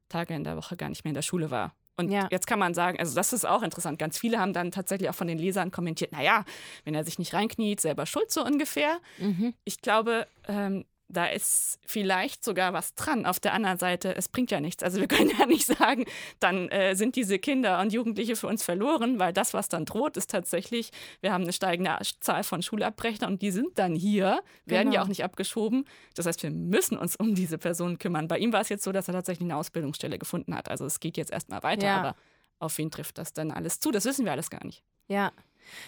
Tage 0.09 0.35
in 0.35 0.45
der 0.45 0.57
Woche 0.57 0.76
gar 0.76 0.88
nicht 0.88 1.05
mehr 1.05 1.11
in 1.11 1.17
der 1.17 1.23
Schule 1.23 1.50
war. 1.50 1.75
Und 1.97 2.11
ja. 2.11 2.29
jetzt 2.31 2.47
kann 2.47 2.59
man 2.59 2.75
sagen, 2.75 2.99
also 2.99 3.15
das 3.15 3.33
ist 3.33 3.47
auch 3.47 3.62
interessant. 3.62 3.99
Ganz 3.99 4.19
viele 4.19 4.38
haben 4.38 4.53
dann 4.53 4.71
tatsächlich 4.71 5.09
auch 5.09 5.15
von 5.15 5.26
den 5.26 5.38
Lesern 5.38 5.71
kommentiert, 5.71 6.12
naja, 6.12 6.45
wenn 6.85 6.95
er 6.95 7.05
sich 7.05 7.19
nicht 7.19 7.33
reinkniet, 7.33 7.81
selber 7.81 8.05
schuld 8.05 8.31
so 8.31 8.45
ungefähr. 8.45 8.99
Mhm. 9.19 9.55
Ich 9.65 9.81
glaube, 9.81 10.26
ähm, 10.47 10.85
da 11.09 11.27
ist 11.27 11.79
vielleicht 11.87 12.45
sogar 12.45 12.73
was 12.73 12.95
dran. 12.95 13.27
Auf 13.27 13.39
der 13.39 13.53
anderen 13.53 13.79
Seite, 13.79 14.17
es 14.17 14.29
bringt 14.29 14.51
ja 14.51 14.61
nichts. 14.61 14.83
Also 14.83 15.01
wir 15.01 15.09
können 15.09 15.31
ja 15.39 15.47
nicht 15.47 15.67
sagen, 15.67 16.05
dann 16.41 16.69
äh, 16.69 16.95
sind 16.95 17.17
diese 17.17 17.39
Kinder 17.39 17.81
und 17.81 17.93
Jugendliche 17.93 18.37
für 18.37 18.49
uns 18.49 18.63
verloren, 18.63 19.19
weil 19.19 19.33
das, 19.33 19.55
was 19.55 19.69
dann 19.69 19.85
droht, 19.85 20.17
ist 20.17 20.31
tatsächlich, 20.31 20.91
wir 21.21 21.33
haben 21.33 21.45
eine 21.45 21.53
steigende 21.53 21.97
Zahl 22.21 22.43
von 22.43 22.63
Schulabbrechern 22.63 23.33
und 23.33 23.43
die 23.43 23.51
sind 23.51 23.79
dann 23.79 23.95
hier, 23.95 24.41
werden 24.65 24.91
genau. 24.91 24.95
ja 24.95 25.03
auch 25.03 25.09
nicht 25.09 25.25
abgeschoben. 25.25 25.85
Das 26.15 26.27
heißt, 26.27 26.43
wir 26.43 26.51
müssen 26.51 26.99
uns 26.99 27.17
um 27.17 27.35
diese 27.35 27.59
Personen 27.59 27.99
kümmern. 27.99 28.29
Bei 28.29 28.39
ihm 28.39 28.53
war 28.53 28.61
es 28.61 28.69
jetzt 28.69 28.85
so, 28.85 28.93
dass 28.93 29.09
er 29.09 29.15
tatsächlich 29.15 29.47
eine 29.47 29.57
Ausbildungsstelle 29.57 30.19
gefunden 30.19 30.55
hat. 30.55 30.69
Also 30.69 30.85
es 30.85 31.01
geht 31.01 31.17
jetzt 31.17 31.31
erstmal 31.31 31.63
weiter, 31.63 31.87
ja. 31.87 31.97
aber 31.99 32.17
auf 32.59 32.79
wen 32.79 32.91
trifft 32.91 33.19
das 33.19 33.33
denn 33.33 33.53
alles 33.53 33.81
zu? 33.81 33.91
Das 33.91 34.05
wissen 34.05 34.25
wir 34.25 34.33
alles 34.33 34.51
gar 34.51 34.65
nicht. 34.65 34.83
Ja, 35.09 35.33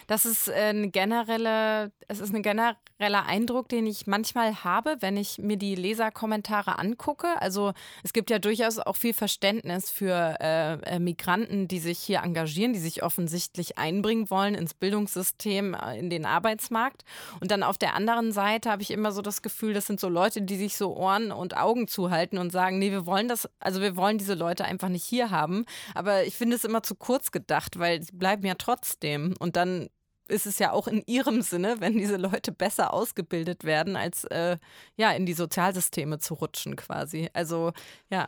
das 0.07 0.25
ist 0.25 0.49
ein 0.49 0.91
generelle, 0.91 1.91
es 2.07 2.19
ist 2.19 2.33
ein 2.33 2.41
genereller 2.41 3.25
Eindruck, 3.25 3.69
den 3.69 3.87
ich 3.87 4.07
manchmal 4.07 4.63
habe, 4.63 4.97
wenn 4.99 5.17
ich 5.17 5.37
mir 5.37 5.57
die 5.57 5.75
Leserkommentare 5.75 6.79
angucke. 6.79 7.27
Also 7.41 7.73
es 8.03 8.13
gibt 8.13 8.29
ja 8.29 8.39
durchaus 8.39 8.79
auch 8.79 8.95
viel 8.95 9.13
Verständnis 9.13 9.91
für 9.91 10.35
äh, 10.39 10.73
äh, 10.95 10.99
Migranten, 10.99 11.67
die 11.67 11.79
sich 11.79 11.99
hier 11.99 12.19
engagieren, 12.23 12.73
die 12.73 12.79
sich 12.79 13.03
offensichtlich 13.03 13.77
einbringen 13.77 14.29
wollen 14.29 14.55
ins 14.55 14.73
Bildungssystem, 14.73 15.73
äh, 15.73 15.97
in 15.97 16.09
den 16.09 16.25
Arbeitsmarkt. 16.25 17.03
Und 17.39 17.51
dann 17.51 17.63
auf 17.63 17.77
der 17.77 17.95
anderen 17.95 18.31
Seite 18.31 18.69
habe 18.71 18.81
ich 18.81 18.91
immer 18.91 19.11
so 19.11 19.21
das 19.21 19.41
Gefühl, 19.41 19.73
das 19.73 19.87
sind 19.87 19.99
so 19.99 20.09
Leute, 20.09 20.41
die 20.41 20.57
sich 20.57 20.75
so 20.77 20.95
Ohren 20.95 21.31
und 21.31 21.55
Augen 21.57 21.87
zuhalten 21.87 22.37
und 22.37 22.51
sagen, 22.51 22.79
nee, 22.79 22.91
wir 22.91 23.05
wollen 23.05 23.27
das, 23.27 23.47
also 23.59 23.81
wir 23.81 23.95
wollen 23.95 24.17
diese 24.17 24.33
Leute 24.33 24.65
einfach 24.65 24.89
nicht 24.89 25.03
hier 25.03 25.31
haben. 25.31 25.65
Aber 25.95 26.23
ich 26.25 26.35
finde 26.35 26.55
es 26.55 26.65
immer 26.65 26.83
zu 26.83 26.95
kurz 26.95 27.31
gedacht, 27.31 27.79
weil 27.79 28.01
sie 28.01 28.11
bleiben 28.13 28.45
ja 28.45 28.55
trotzdem. 28.55 29.35
Und 29.39 29.55
dann 29.55 29.68
dann 29.69 29.89
ist 30.27 30.45
es 30.45 30.59
ja 30.59 30.71
auch 30.71 30.87
in 30.87 31.03
ihrem 31.07 31.41
Sinne, 31.41 31.77
wenn 31.79 31.97
diese 31.97 32.17
Leute 32.17 32.51
besser 32.51 32.93
ausgebildet 32.93 33.63
werden, 33.63 33.95
als 33.95 34.23
äh, 34.25 34.57
ja 34.95 35.11
in 35.11 35.25
die 35.25 35.33
Sozialsysteme 35.33 36.19
zu 36.19 36.35
rutschen 36.35 36.75
quasi. 36.75 37.29
Also 37.33 37.71
ja. 38.09 38.27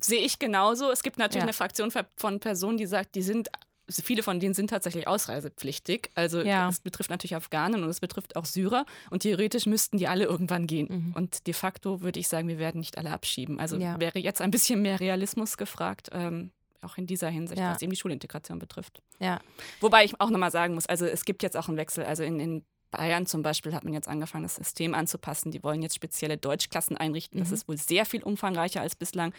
Sehe 0.00 0.20
ich 0.20 0.38
genauso. 0.38 0.90
Es 0.90 1.02
gibt 1.02 1.18
natürlich 1.18 1.42
ja. 1.42 1.44
eine 1.44 1.52
Fraktion 1.52 1.90
von 2.16 2.40
Personen, 2.40 2.78
die 2.78 2.86
sagt, 2.86 3.14
die 3.14 3.22
sind 3.22 3.48
viele 3.90 4.22
von 4.22 4.40
denen 4.40 4.54
sind 4.54 4.70
tatsächlich 4.70 5.06
ausreisepflichtig. 5.06 6.10
Also 6.14 6.40
ja. 6.40 6.66
das 6.66 6.80
betrifft 6.80 7.10
natürlich 7.10 7.36
Afghanen 7.36 7.82
und 7.82 7.90
es 7.90 8.00
betrifft 8.00 8.34
auch 8.34 8.46
Syrer. 8.46 8.86
Und 9.10 9.20
theoretisch 9.20 9.66
müssten 9.66 9.98
die 9.98 10.08
alle 10.08 10.24
irgendwann 10.24 10.66
gehen. 10.66 10.88
Mhm. 10.90 11.12
Und 11.14 11.46
de 11.46 11.54
facto 11.54 12.00
würde 12.00 12.18
ich 12.18 12.28
sagen, 12.28 12.48
wir 12.48 12.58
werden 12.58 12.78
nicht 12.78 12.96
alle 12.98 13.10
abschieben. 13.10 13.60
Also 13.60 13.76
ja. 13.76 14.00
wäre 14.00 14.18
jetzt 14.18 14.40
ein 14.40 14.50
bisschen 14.50 14.80
mehr 14.80 15.00
Realismus 15.00 15.56
gefragt. 15.58 16.08
Ähm, 16.12 16.50
auch 16.84 16.96
in 16.96 17.06
dieser 17.06 17.28
Hinsicht, 17.28 17.60
ja. 17.60 17.72
was 17.72 17.82
eben 17.82 17.90
die 17.90 17.98
Schulintegration 17.98 18.58
betrifft. 18.58 19.02
Ja. 19.18 19.40
Wobei 19.80 20.04
ich 20.04 20.20
auch 20.20 20.30
nochmal 20.30 20.50
sagen 20.50 20.74
muss, 20.74 20.86
also 20.86 21.06
es 21.06 21.24
gibt 21.24 21.42
jetzt 21.42 21.56
auch 21.56 21.68
einen 21.68 21.76
Wechsel. 21.76 22.04
Also 22.04 22.22
in, 22.22 22.40
in 22.40 22.64
Bayern 22.96 23.26
zum 23.26 23.42
Beispiel 23.42 23.74
hat 23.74 23.84
man 23.84 23.92
jetzt 23.92 24.08
angefangen, 24.08 24.44
das 24.44 24.54
System 24.56 24.94
anzupassen. 24.94 25.50
Die 25.50 25.62
wollen 25.62 25.82
jetzt 25.82 25.94
spezielle 25.94 26.36
Deutschklassen 26.36 26.96
einrichten. 26.96 27.38
Das 27.38 27.48
mhm. 27.48 27.54
ist 27.54 27.68
wohl 27.68 27.76
sehr 27.76 28.06
viel 28.06 28.22
umfangreicher 28.22 28.80
als 28.80 28.94
bislang. 28.96 29.34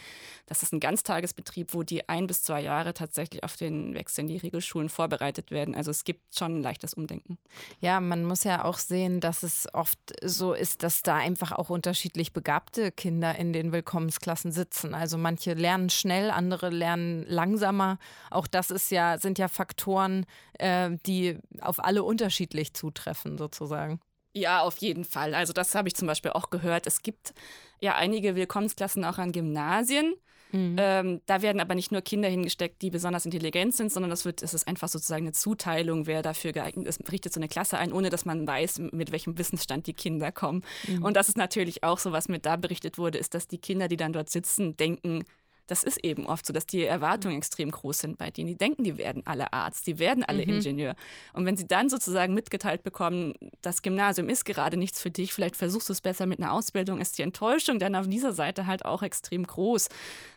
Das 0.46 0.62
ist 0.62 0.74
ein 0.74 0.80
Ganztagesbetrieb, 0.80 1.74
wo 1.74 1.84
die 1.84 2.08
ein 2.10 2.28
bis 2.28 2.44
zwei 2.44 2.62
Jahre 2.62 2.94
tatsächlich 2.94 3.44
auf 3.44 3.56
den 3.58 3.96
Wechsel 3.96 4.22
in 4.22 4.28
die 4.28 4.38
Regelschulen 4.38 4.90
vorbereitet 4.90 5.52
werden. 5.52 5.74
Also 5.76 5.92
es 5.92 6.04
gibt 6.04 6.38
schon 6.38 6.60
ein 6.60 6.64
leichtes 6.64 6.94
Umdenken. 6.94 7.38
Ja, 7.80 8.00
man 8.00 8.26
muss 8.26 8.44
ja 8.44 8.64
auch 8.66 8.78
sehen, 8.78 9.20
dass 9.20 9.44
es 9.44 9.68
oft 9.74 10.00
so 10.24 10.54
ist, 10.54 10.84
dass 10.84 11.02
da 11.02 11.16
einfach 11.16 11.52
auch 11.52 11.70
unterschiedlich 11.70 12.34
begabte 12.34 12.92
Kinder 12.92 13.36
in 13.36 13.54
den 13.54 13.72
Willkommensklassen 13.72 14.52
sitzen. 14.52 14.94
Also 14.94 15.18
manche 15.18 15.54
lernen 15.54 15.90
schnell, 15.90 16.30
andere 16.30 16.70
lernen 16.70 17.26
langsamer. 17.28 17.98
Auch 18.30 18.48
das 18.48 18.70
ist 18.70 18.92
ja, 18.92 19.18
sind 19.18 19.40
ja 19.40 19.48
Faktoren, 19.48 20.26
äh, 20.60 20.92
die 21.06 21.38
auf 21.62 21.84
alle 21.84 22.04
unterschiedlich 22.04 22.74
zutreffen 22.74 23.40
sozusagen. 23.46 24.00
Ja, 24.34 24.62
auf 24.62 24.78
jeden 24.78 25.06
Fall. 25.06 25.34
Also 25.34 25.54
das 25.54 25.76
habe 25.76 25.88
ich 25.88 25.96
zum 25.96 26.08
Beispiel 26.08 26.32
auch 26.32 26.50
gehört. 26.50 26.88
Es 26.88 27.02
gibt 27.02 27.34
ja 27.80 27.96
einige 27.96 28.36
Willkommensklassen 28.36 29.06
auch 29.06 29.18
an 29.18 29.32
Gymnasien. 29.32 30.16
Mhm. 30.52 30.76
Ähm, 30.78 31.22
da 31.26 31.42
werden 31.42 31.60
aber 31.60 31.74
nicht 31.74 31.92
nur 31.92 32.02
Kinder 32.02 32.30
hingesteckt, 32.30 32.82
die 32.82 32.90
besonders 32.90 33.26
intelligent 33.26 33.76
sind, 33.76 33.92
sondern 33.92 34.10
das 34.10 34.26
wird, 34.26 34.44
es 34.44 34.54
ist 34.54 34.68
einfach 34.68 34.90
sozusagen 34.90 35.24
eine 35.24 35.32
Zuteilung, 35.32 36.06
wer 36.06 36.22
dafür 36.22 36.52
geeignet 36.52 36.88
ist, 36.88 37.12
richtet 37.12 37.34
so 37.34 37.40
eine 37.40 37.48
Klasse 37.48 37.78
ein, 37.78 37.92
ohne 37.92 38.10
dass 38.10 38.26
man 38.26 38.46
weiß, 38.46 38.80
mit 38.92 39.12
welchem 39.12 39.38
Wissensstand 39.38 39.88
die 39.88 39.94
Kinder 39.94 40.32
kommen. 40.32 40.64
Mhm. 40.88 41.04
Und 41.04 41.16
das 41.16 41.30
ist 41.30 41.38
natürlich 41.38 41.84
auch 41.84 42.00
so, 42.00 42.12
was 42.12 42.28
mit 42.28 42.46
da 42.46 42.58
berichtet 42.58 42.98
wurde, 42.98 43.18
ist, 43.18 43.34
dass 43.34 43.48
die 43.48 43.58
Kinder, 43.58 43.88
die 43.88 43.98
dann 43.98 44.14
dort 44.14 44.30
sitzen, 44.30 44.78
denken, 44.78 45.24
das 45.68 45.84
ist 45.84 46.04
eben 46.04 46.26
oft 46.26 46.46
so, 46.46 46.54
dass 46.54 46.66
die 46.66 46.84
Erwartungen 46.84 47.38
extrem 47.38 47.72
groß 47.72 48.00
sind 48.00 48.18
bei 48.18 48.32
denen. 48.32 48.48
Die 48.48 48.58
denken, 48.58 48.84
die 48.84 48.98
werden 48.98 49.24
alle 49.26 49.52
Arzt, 49.54 49.88
die 49.88 50.00
werden 50.00 50.24
alle 50.24 50.44
mhm. 50.44 50.56
Ingenieur. 50.56 50.96
Und 51.34 51.46
wenn 51.46 51.58
sie 51.58 51.68
dann 51.68 51.90
sozusagen 51.90 52.34
mitgeteilt 52.34 52.84
bekommen, 52.84 53.34
das 53.62 53.82
Gymnasium 53.82 54.30
ist 54.30 54.46
gerade 54.46 54.78
nichts 54.78 55.02
für 55.02 55.12
dich, 55.12 55.34
vielleicht 55.34 55.56
versuchst 55.56 55.90
du 55.90 55.94
es 55.94 56.02
besser 56.02 56.26
mit 56.26 56.40
einer 56.40 56.52
Ausbildung, 56.52 57.02
ist 57.02 57.18
die 57.18 57.24
Enttäuschung 57.24 57.80
dann 57.80 57.96
auf 57.96 58.08
dieser 58.08 58.34
Seite 58.34 58.68
halt 58.68 58.86
auch 58.86 59.02
extrem 59.02 59.46
groß. 59.46 59.90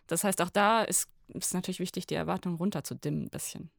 Das 0.07 0.25
heißt, 0.25 0.41
auch 0.41 0.51
da 0.51 0.83
ist 0.83 1.09
es 1.35 1.53
natürlich 1.53 1.81
wichtig, 1.81 2.07
die 2.07 2.15
Erwartungen 2.15 2.57
runterzudimmen 2.57 3.25
ein 3.25 3.31
bisschen. 3.31 3.71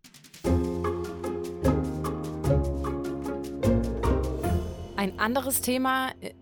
Ein 4.95 5.17
anderes 5.17 5.61
Thema 5.61 6.11
äh, 6.19 6.33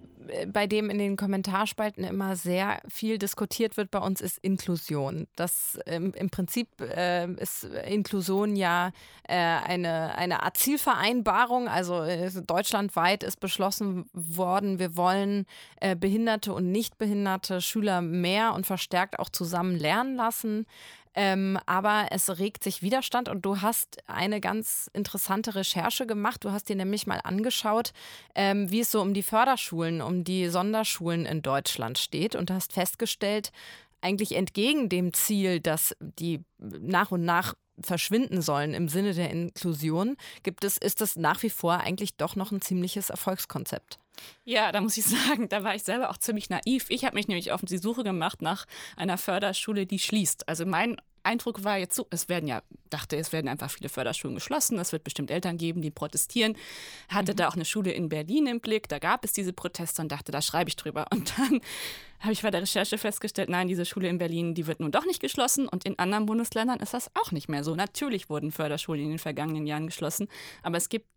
bei 0.47 0.67
dem 0.67 0.89
in 0.89 0.97
den 0.97 1.17
Kommentarspalten 1.17 2.03
immer 2.03 2.35
sehr 2.35 2.81
viel 2.87 3.17
diskutiert 3.17 3.77
wird 3.77 3.91
bei 3.91 3.99
uns, 3.99 4.21
ist 4.21 4.37
Inklusion. 4.39 5.27
Das 5.35 5.79
ähm, 5.85 6.13
im 6.15 6.29
Prinzip 6.29 6.69
äh, 6.81 7.31
ist 7.33 7.63
Inklusion 7.63 8.55
ja 8.55 8.91
äh, 9.27 9.35
eine, 9.35 10.15
eine 10.15 10.43
Art 10.43 10.57
Zielvereinbarung. 10.57 11.67
Also 11.67 12.03
äh, 12.03 12.29
deutschlandweit 12.45 13.23
ist 13.23 13.39
beschlossen 13.39 14.09
worden, 14.13 14.79
wir 14.79 14.95
wollen 14.97 15.45
äh, 15.81 15.95
behinderte 15.95 16.53
und 16.53 16.71
nicht 16.71 16.97
behinderte 16.97 17.61
Schüler 17.61 18.01
mehr 18.01 18.53
und 18.53 18.65
verstärkt 18.65 19.19
auch 19.19 19.29
zusammen 19.29 19.77
lernen 19.77 20.15
lassen. 20.15 20.65
Ähm, 21.19 21.57
aber 21.65 22.09
es 22.11 22.37
regt 22.37 22.63
sich 22.63 22.83
Widerstand 22.83 23.27
und 23.27 23.43
du 23.43 23.61
hast 23.63 23.97
eine 24.05 24.39
ganz 24.39 24.87
interessante 24.93 25.55
Recherche 25.55 26.05
gemacht. 26.05 26.45
Du 26.45 26.51
hast 26.51 26.69
dir 26.69 26.75
nämlich 26.75 27.07
mal 27.07 27.19
angeschaut, 27.23 27.91
ähm, 28.35 28.69
wie 28.69 28.81
es 28.81 28.91
so 28.91 29.01
um 29.01 29.15
die 29.15 29.23
Förderschulen, 29.23 30.03
um 30.03 30.23
die 30.23 30.47
Sonderschulen 30.49 31.25
in 31.25 31.41
Deutschland 31.41 31.97
steht 31.97 32.35
und 32.35 32.51
hast 32.51 32.71
festgestellt, 32.71 33.51
eigentlich 33.99 34.35
entgegen 34.35 34.89
dem 34.89 35.11
Ziel, 35.11 35.59
dass 35.59 35.95
die 35.99 36.43
nach 36.59 37.09
und 37.09 37.25
nach 37.25 37.55
verschwinden 37.79 38.41
sollen 38.41 38.73
im 38.73 38.89
Sinne 38.89 39.13
der 39.13 39.29
Inklusion, 39.29 40.17
gibt 40.43 40.63
es, 40.63 40.77
ist 40.77 41.01
das 41.01 41.15
nach 41.15 41.43
wie 41.43 41.49
vor 41.49 41.79
eigentlich 41.79 42.15
doch 42.15 42.35
noch 42.35 42.51
ein 42.51 42.61
ziemliches 42.61 43.09
Erfolgskonzept. 43.09 43.99
Ja, 44.45 44.71
da 44.71 44.81
muss 44.81 44.97
ich 44.97 45.05
sagen, 45.27 45.49
da 45.49 45.63
war 45.63 45.75
ich 45.75 45.83
selber 45.83 46.09
auch 46.09 46.17
ziemlich 46.17 46.49
naiv. 46.49 46.89
Ich 46.89 47.05
habe 47.05 47.15
mich 47.15 47.27
nämlich 47.27 47.51
auf 47.51 47.61
die 47.61 47.77
Suche 47.77 48.03
gemacht 48.03 48.41
nach 48.41 48.65
einer 48.95 49.17
Förderschule, 49.17 49.85
die 49.85 49.99
schließt. 49.99 50.47
Also 50.47 50.65
mein 50.65 50.97
Eindruck 51.27 51.63
war 51.63 51.77
jetzt 51.77 51.95
so, 51.95 52.07
es 52.09 52.29
werden 52.29 52.47
ja, 52.47 52.63
dachte, 52.89 53.17
es 53.17 53.33
werden 53.33 53.47
einfach 53.47 53.69
viele 53.69 53.89
Förderschulen 53.89 54.35
geschlossen, 54.35 54.79
es 54.79 54.93
wird 54.93 55.03
bestimmt 55.03 55.29
Eltern 55.29 55.57
geben, 55.57 55.81
die 55.81 55.91
protestieren. 55.91 56.55
Hatte 57.09 57.33
mhm. 57.33 57.35
da 57.35 57.47
auch 57.49 57.55
eine 57.55 57.65
Schule 57.65 57.91
in 57.91 58.09
Berlin 58.09 58.47
im 58.47 58.61
Blick, 58.61 58.87
da 58.87 58.97
gab 58.99 59.23
es 59.25 59.33
diese 59.33 59.53
Proteste 59.53 60.01
und 60.01 60.11
dachte, 60.11 60.31
da 60.31 60.41
schreibe 60.41 60.69
ich 60.69 60.77
drüber. 60.77 61.05
Und 61.11 61.37
dann 61.37 61.61
habe 62.21 62.31
ich 62.31 62.41
bei 62.41 62.49
der 62.49 62.61
Recherche 62.61 62.97
festgestellt, 62.97 63.49
nein, 63.49 63.67
diese 63.67 63.85
Schule 63.85 64.07
in 64.07 64.17
Berlin, 64.17 64.55
die 64.55 64.67
wird 64.67 64.79
nun 64.79 64.91
doch 64.91 65.05
nicht 65.05 65.19
geschlossen 65.19 65.67
und 65.67 65.85
in 65.85 65.99
anderen 65.99 66.25
Bundesländern 66.25 66.79
ist 66.79 66.93
das 66.93 67.11
auch 67.15 67.31
nicht 67.31 67.49
mehr 67.49 67.63
so. 67.63 67.75
Natürlich 67.75 68.29
wurden 68.29 68.51
Förderschulen 68.51 69.03
in 69.03 69.09
den 69.09 69.19
vergangenen 69.19 69.67
Jahren 69.67 69.87
geschlossen, 69.87 70.29
aber 70.63 70.77
es 70.77 70.89
gibt 70.89 71.07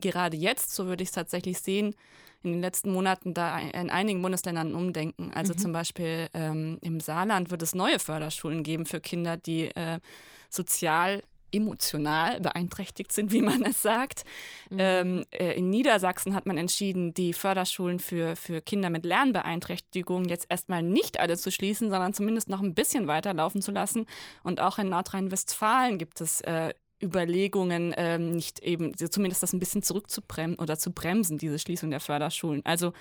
gerade 0.00 0.36
jetzt, 0.36 0.74
so 0.74 0.86
würde 0.86 1.02
ich 1.02 1.10
es 1.10 1.14
tatsächlich 1.14 1.58
sehen, 1.58 1.94
in 2.42 2.52
den 2.52 2.60
letzten 2.60 2.92
Monaten 2.92 3.34
da 3.34 3.58
in 3.58 3.90
einigen 3.90 4.22
Bundesländern 4.22 4.74
umdenken. 4.74 5.30
Also 5.34 5.52
mhm. 5.52 5.58
zum 5.58 5.72
Beispiel 5.72 6.28
ähm, 6.32 6.78
im 6.80 7.00
Saarland 7.00 7.50
wird 7.50 7.62
es 7.62 7.74
neue 7.74 7.98
Förderschulen 7.98 8.62
geben 8.62 8.86
für 8.86 9.00
Kinder, 9.00 9.36
die 9.36 9.66
äh, 9.74 10.00
sozial 10.48 11.22
emotional 11.52 12.40
beeinträchtigt 12.40 13.12
sind, 13.12 13.32
wie 13.32 13.42
man 13.42 13.62
es 13.64 13.82
sagt. 13.82 14.24
Mhm. 14.70 14.76
Ähm, 14.78 15.24
äh, 15.30 15.58
in 15.58 15.70
Niedersachsen 15.70 16.34
hat 16.34 16.46
man 16.46 16.56
entschieden, 16.56 17.12
die 17.14 17.32
Förderschulen 17.32 17.98
für, 17.98 18.36
für 18.36 18.60
Kinder 18.60 18.90
mit 18.90 19.04
Lernbeeinträchtigungen 19.04 20.28
jetzt 20.28 20.46
erstmal 20.48 20.82
nicht 20.82 21.20
alle 21.20 21.36
zu 21.36 21.50
schließen, 21.50 21.90
sondern 21.90 22.14
zumindest 22.14 22.48
noch 22.48 22.60
ein 22.60 22.74
bisschen 22.74 23.06
weiterlaufen 23.06 23.62
zu 23.62 23.72
lassen. 23.72 24.06
Und 24.42 24.60
auch 24.60 24.78
in 24.78 24.88
Nordrhein-Westfalen 24.88 25.98
gibt 25.98 26.20
es 26.20 26.40
äh, 26.42 26.72
Überlegungen, 27.02 27.94
ähm, 27.96 28.32
nicht 28.32 28.60
eben 28.60 28.96
zumindest 28.96 29.42
das 29.42 29.52
ein 29.52 29.58
bisschen 29.58 29.82
zurückzubremsen 29.82 30.58
oder 30.58 30.78
zu 30.78 30.92
bremsen, 30.92 31.38
diese 31.38 31.58
Schließung 31.58 31.90
der 31.90 32.00
Förderschulen. 32.00 32.64
Also 32.64 32.92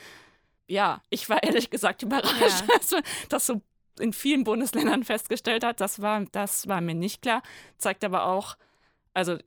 ja, 0.67 1.01
ich 1.09 1.27
war 1.29 1.43
ehrlich 1.43 1.69
gesagt 1.69 2.03
überrascht, 2.03 2.63
ja. 2.67 2.77
dass, 2.77 2.95
dass 3.27 3.45
so 3.47 3.61
in 3.99 4.13
vielen 4.13 4.43
Bundesländern 4.43 5.03
festgestellt 5.03 5.63
hat. 5.63 5.81
Das 5.81 6.01
war, 6.01 6.25
das 6.31 6.67
war 6.67 6.81
mir 6.81 6.95
nicht 6.95 7.21
klar. 7.21 7.41
Zeigt 7.77 8.03
aber 8.03 8.25
auch, 8.25 8.55
also 9.13 9.37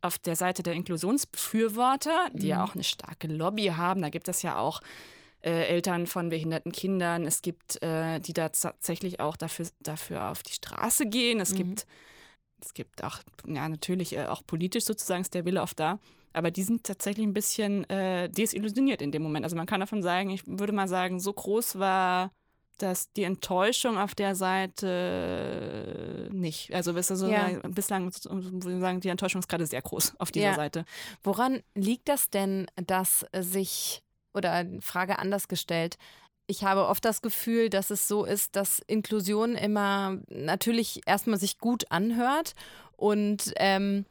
auf 0.00 0.18
der 0.18 0.36
Seite 0.36 0.62
der 0.62 0.74
Inklusionsbefürworter, 0.74 2.28
die 2.32 2.46
mhm. 2.46 2.50
ja 2.50 2.64
auch 2.64 2.74
eine 2.74 2.84
starke 2.84 3.26
Lobby 3.26 3.66
haben, 3.66 4.02
da 4.02 4.08
gibt 4.08 4.28
es 4.28 4.42
ja 4.42 4.56
auch 4.56 4.80
äh, 5.40 5.66
Eltern 5.66 6.06
von 6.06 6.30
behinderten 6.30 6.72
Kindern, 6.72 7.26
es 7.26 7.42
gibt, 7.42 7.82
äh, 7.82 8.20
die 8.20 8.32
da 8.32 8.48
tatsächlich 8.48 9.20
auch 9.20 9.36
dafür, 9.36 9.66
dafür 9.80 10.30
auf 10.30 10.42
die 10.42 10.52
Straße 10.52 11.06
gehen. 11.06 11.40
Es 11.40 11.52
mhm. 11.52 11.56
gibt, 11.56 11.86
es 12.62 12.74
gibt 12.74 13.04
auch, 13.04 13.18
ja, 13.46 13.68
natürlich 13.68 14.16
äh, 14.16 14.26
auch 14.26 14.42
politisch 14.46 14.84
sozusagen 14.84 15.22
ist 15.22 15.34
der 15.34 15.44
Wille 15.44 15.62
oft 15.62 15.78
da. 15.78 15.98
Aber 16.32 16.50
die 16.50 16.62
sind 16.62 16.84
tatsächlich 16.84 17.26
ein 17.26 17.32
bisschen 17.32 17.88
äh, 17.88 18.28
desillusioniert 18.28 19.02
in 19.02 19.12
dem 19.12 19.22
Moment. 19.22 19.44
Also 19.44 19.56
man 19.56 19.66
kann 19.66 19.80
davon 19.80 20.02
sagen, 20.02 20.30
ich 20.30 20.46
würde 20.46 20.72
mal 20.72 20.88
sagen, 20.88 21.20
so 21.20 21.32
groß 21.32 21.78
war 21.78 22.30
dass 22.78 23.12
die 23.12 23.24
Enttäuschung 23.24 23.98
auf 23.98 24.14
der 24.14 24.34
Seite 24.34 26.28
nicht. 26.32 26.72
Also 26.72 26.92
so 27.00 27.26
ja. 27.26 27.48
bislang 27.68 28.12
würde 28.24 28.74
ich 28.74 28.80
sagen, 28.80 29.00
die 29.00 29.08
Enttäuschung 29.08 29.40
ist 29.40 29.48
gerade 29.48 29.66
sehr 29.66 29.82
groß 29.82 30.14
auf 30.18 30.30
dieser 30.30 30.46
ja. 30.46 30.54
Seite. 30.54 30.84
Woran 31.22 31.60
liegt 31.74 32.08
das 32.08 32.30
denn, 32.30 32.66
dass 32.76 33.26
sich, 33.36 34.02
oder 34.32 34.64
Frage 34.80 35.18
anders 35.18 35.48
gestellt, 35.48 35.98
ich 36.48 36.64
habe 36.64 36.86
oft 36.86 37.04
das 37.04 37.22
Gefühl, 37.22 37.68
dass 37.68 37.90
es 37.90 38.08
so 38.08 38.24
ist, 38.24 38.56
dass 38.56 38.80
Inklusion 38.86 39.54
immer 39.54 40.18
natürlich 40.28 41.02
erstmal 41.06 41.38
sich 41.38 41.58
gut 41.58 41.84
anhört 41.90 42.54
und 42.96 43.52
ähm, 43.56 44.06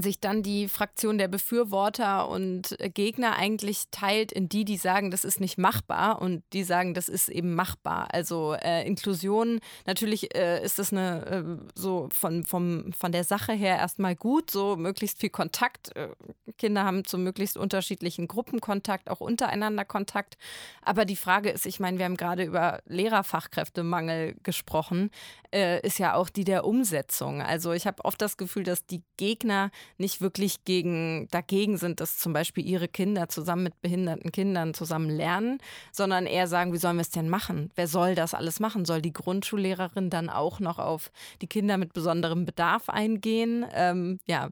sich 0.00 0.20
dann 0.20 0.42
die 0.42 0.68
Fraktion 0.68 1.18
der 1.18 1.28
Befürworter 1.28 2.28
und 2.28 2.76
Gegner 2.94 3.36
eigentlich 3.36 3.84
teilt 3.90 4.32
in 4.32 4.48
die, 4.48 4.64
die 4.64 4.78
sagen, 4.78 5.10
das 5.10 5.24
ist 5.24 5.38
nicht 5.38 5.58
machbar 5.58 6.22
und 6.22 6.42
die 6.54 6.64
sagen, 6.64 6.94
das 6.94 7.08
ist 7.08 7.28
eben 7.28 7.54
machbar. 7.54 8.08
Also 8.12 8.54
äh, 8.54 8.86
Inklusion, 8.86 9.60
natürlich 9.84 10.34
äh, 10.34 10.64
ist 10.64 10.78
das 10.78 10.92
eine 10.92 11.26
äh, 11.26 11.70
so 11.74 12.08
von, 12.10 12.44
vom, 12.44 12.92
von 12.94 13.12
der 13.12 13.24
Sache 13.24 13.52
her 13.52 13.76
erstmal 13.76 14.16
gut, 14.16 14.50
so 14.50 14.76
möglichst 14.76 15.20
viel 15.20 15.30
Kontakt. 15.30 15.94
Äh, 15.94 16.08
Kinder 16.56 16.84
haben 16.84 17.04
zu 17.04 17.18
möglichst 17.18 17.58
unterschiedlichen 17.58 18.28
Gruppen 18.28 18.60
Kontakt, 18.60 19.10
auch 19.10 19.20
untereinander 19.20 19.84
Kontakt. 19.84 20.38
Aber 20.80 21.04
die 21.04 21.16
Frage 21.16 21.50
ist, 21.50 21.66
ich 21.66 21.80
meine, 21.80 21.98
wir 21.98 22.06
haben 22.06 22.16
gerade 22.16 22.44
über 22.44 22.80
Lehrerfachkräftemangel 22.86 24.36
gesprochen, 24.42 25.10
äh, 25.52 25.86
ist 25.86 25.98
ja 25.98 26.14
auch 26.14 26.30
die 26.30 26.44
der 26.44 26.64
Umsetzung. 26.64 27.42
Also 27.42 27.72
ich 27.72 27.86
habe 27.86 28.04
oft 28.04 28.20
das 28.22 28.38
Gefühl, 28.38 28.64
dass 28.64 28.86
die 28.86 29.02
Gegner 29.18 29.70
nicht 29.98 30.20
wirklich 30.20 30.64
gegen, 30.64 31.28
dagegen 31.30 31.76
sind, 31.76 32.00
dass 32.00 32.18
zum 32.18 32.32
Beispiel 32.32 32.66
ihre 32.66 32.88
Kinder 32.88 33.28
zusammen 33.28 33.64
mit 33.64 33.80
behinderten 33.80 34.32
Kindern 34.32 34.74
zusammen 34.74 35.10
lernen, 35.10 35.58
sondern 35.92 36.26
eher 36.26 36.48
sagen, 36.48 36.72
wie 36.72 36.78
sollen 36.78 36.96
wir 36.96 37.02
es 37.02 37.10
denn 37.10 37.28
machen? 37.28 37.70
Wer 37.74 37.88
soll 37.88 38.14
das 38.14 38.34
alles 38.34 38.60
machen? 38.60 38.84
Soll 38.84 39.02
die 39.02 39.12
Grundschullehrerin 39.12 40.10
dann 40.10 40.30
auch 40.30 40.60
noch 40.60 40.78
auf 40.78 41.10
die 41.40 41.46
Kinder 41.46 41.76
mit 41.76 41.92
besonderem 41.92 42.44
Bedarf 42.44 42.88
eingehen? 42.88 43.64
Ähm, 43.74 44.18
ja, 44.26 44.50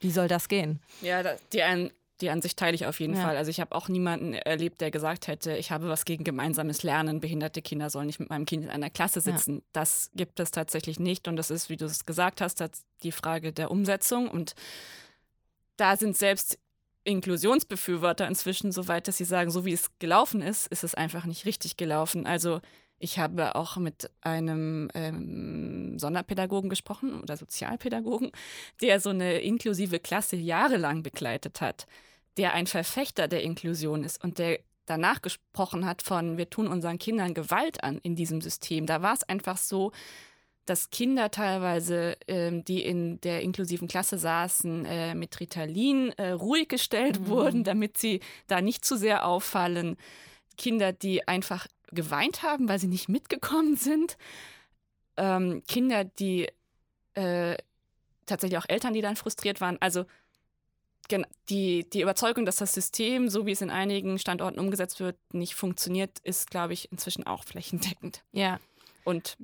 wie 0.00 0.10
soll 0.10 0.28
das 0.28 0.48
gehen? 0.48 0.80
Ja, 1.00 1.22
die 1.52 1.62
ein 1.62 1.90
die 2.20 2.30
Ansicht 2.30 2.58
teile 2.58 2.74
ich 2.74 2.86
auf 2.86 3.00
jeden 3.00 3.14
ja. 3.14 3.22
Fall. 3.22 3.36
Also 3.36 3.50
ich 3.50 3.60
habe 3.60 3.74
auch 3.74 3.88
niemanden 3.88 4.34
erlebt, 4.34 4.80
der 4.80 4.90
gesagt 4.90 5.26
hätte, 5.26 5.56
ich 5.56 5.70
habe 5.70 5.88
was 5.88 6.04
gegen 6.04 6.24
gemeinsames 6.24 6.82
Lernen. 6.82 7.20
Behinderte 7.20 7.62
Kinder 7.62 7.90
sollen 7.90 8.06
nicht 8.06 8.20
mit 8.20 8.30
meinem 8.30 8.46
Kind 8.46 8.64
in 8.64 8.70
einer 8.70 8.90
Klasse 8.90 9.20
sitzen. 9.20 9.56
Ja. 9.56 9.62
Das 9.72 10.10
gibt 10.14 10.40
es 10.40 10.50
tatsächlich 10.50 10.98
nicht. 10.98 11.28
Und 11.28 11.36
das 11.36 11.50
ist, 11.50 11.68
wie 11.68 11.76
du 11.76 11.84
es 11.84 12.06
gesagt 12.06 12.40
hast, 12.40 12.64
die 13.02 13.12
Frage 13.12 13.52
der 13.52 13.70
Umsetzung. 13.70 14.28
Und 14.28 14.54
da 15.76 15.96
sind 15.96 16.16
selbst 16.16 16.58
Inklusionsbefürworter 17.04 18.26
inzwischen 18.26 18.72
so 18.72 18.88
weit, 18.88 19.08
dass 19.08 19.18
sie 19.18 19.24
sagen, 19.24 19.50
so 19.50 19.64
wie 19.64 19.72
es 19.72 19.90
gelaufen 19.98 20.42
ist, 20.42 20.66
ist 20.68 20.84
es 20.84 20.94
einfach 20.94 21.24
nicht 21.26 21.44
richtig 21.44 21.76
gelaufen. 21.76 22.26
Also 22.26 22.60
ich 22.98 23.18
habe 23.18 23.54
auch 23.54 23.76
mit 23.76 24.10
einem 24.22 24.90
ähm, 24.94 25.98
Sonderpädagogen 25.98 26.70
gesprochen 26.70 27.20
oder 27.20 27.36
Sozialpädagogen, 27.36 28.32
der 28.80 29.00
so 29.00 29.10
eine 29.10 29.40
inklusive 29.40 29.98
Klasse 29.98 30.36
jahrelang 30.36 31.02
begleitet 31.02 31.60
hat, 31.60 31.86
der 32.36 32.54
ein 32.54 32.66
Verfechter 32.66 33.28
der 33.28 33.42
Inklusion 33.42 34.04
ist 34.04 34.22
und 34.22 34.38
der 34.38 34.60
danach 34.86 35.20
gesprochen 35.20 35.84
hat 35.84 36.02
von, 36.02 36.38
wir 36.38 36.48
tun 36.48 36.68
unseren 36.68 36.98
Kindern 36.98 37.34
Gewalt 37.34 37.82
an 37.82 37.98
in 37.98 38.14
diesem 38.14 38.40
System. 38.40 38.86
Da 38.86 39.02
war 39.02 39.14
es 39.14 39.24
einfach 39.24 39.56
so, 39.56 39.92
dass 40.64 40.90
Kinder 40.90 41.30
teilweise, 41.30 42.16
ähm, 42.26 42.64
die 42.64 42.84
in 42.84 43.20
der 43.20 43.42
inklusiven 43.42 43.88
Klasse 43.88 44.18
saßen, 44.18 44.84
äh, 44.84 45.14
mit 45.14 45.38
Ritalin 45.38 46.10
äh, 46.16 46.30
ruhig 46.30 46.68
gestellt 46.68 47.20
mhm. 47.20 47.26
wurden, 47.28 47.64
damit 47.64 47.98
sie 47.98 48.20
da 48.48 48.60
nicht 48.60 48.84
zu 48.84 48.96
sehr 48.96 49.26
auffallen. 49.26 49.96
Kinder, 50.56 50.92
die 50.92 51.26
einfach 51.28 51.66
geweint 51.96 52.44
haben, 52.44 52.68
weil 52.68 52.78
sie 52.78 52.86
nicht 52.86 53.08
mitgekommen 53.08 53.74
sind. 53.76 54.16
Ähm, 55.16 55.64
Kinder, 55.66 56.04
die 56.04 56.48
äh, 57.14 57.56
tatsächlich 58.26 58.58
auch 58.58 58.68
Eltern, 58.68 58.94
die 58.94 59.00
dann 59.00 59.16
frustriert 59.16 59.60
waren. 59.60 59.78
Also 59.80 60.04
die, 61.48 61.88
die 61.88 62.00
Überzeugung, 62.00 62.44
dass 62.46 62.56
das 62.56 62.74
System, 62.74 63.28
so 63.28 63.46
wie 63.46 63.52
es 63.52 63.60
in 63.60 63.70
einigen 63.70 64.18
Standorten 64.18 64.58
umgesetzt 64.58 65.00
wird, 65.00 65.16
nicht 65.32 65.54
funktioniert, 65.54 66.18
ist, 66.20 66.50
glaube 66.50 66.72
ich, 66.72 66.90
inzwischen 66.90 67.26
auch 67.26 67.44
flächendeckend. 67.44 68.22
Ja. 68.32 68.58
Und 69.06 69.36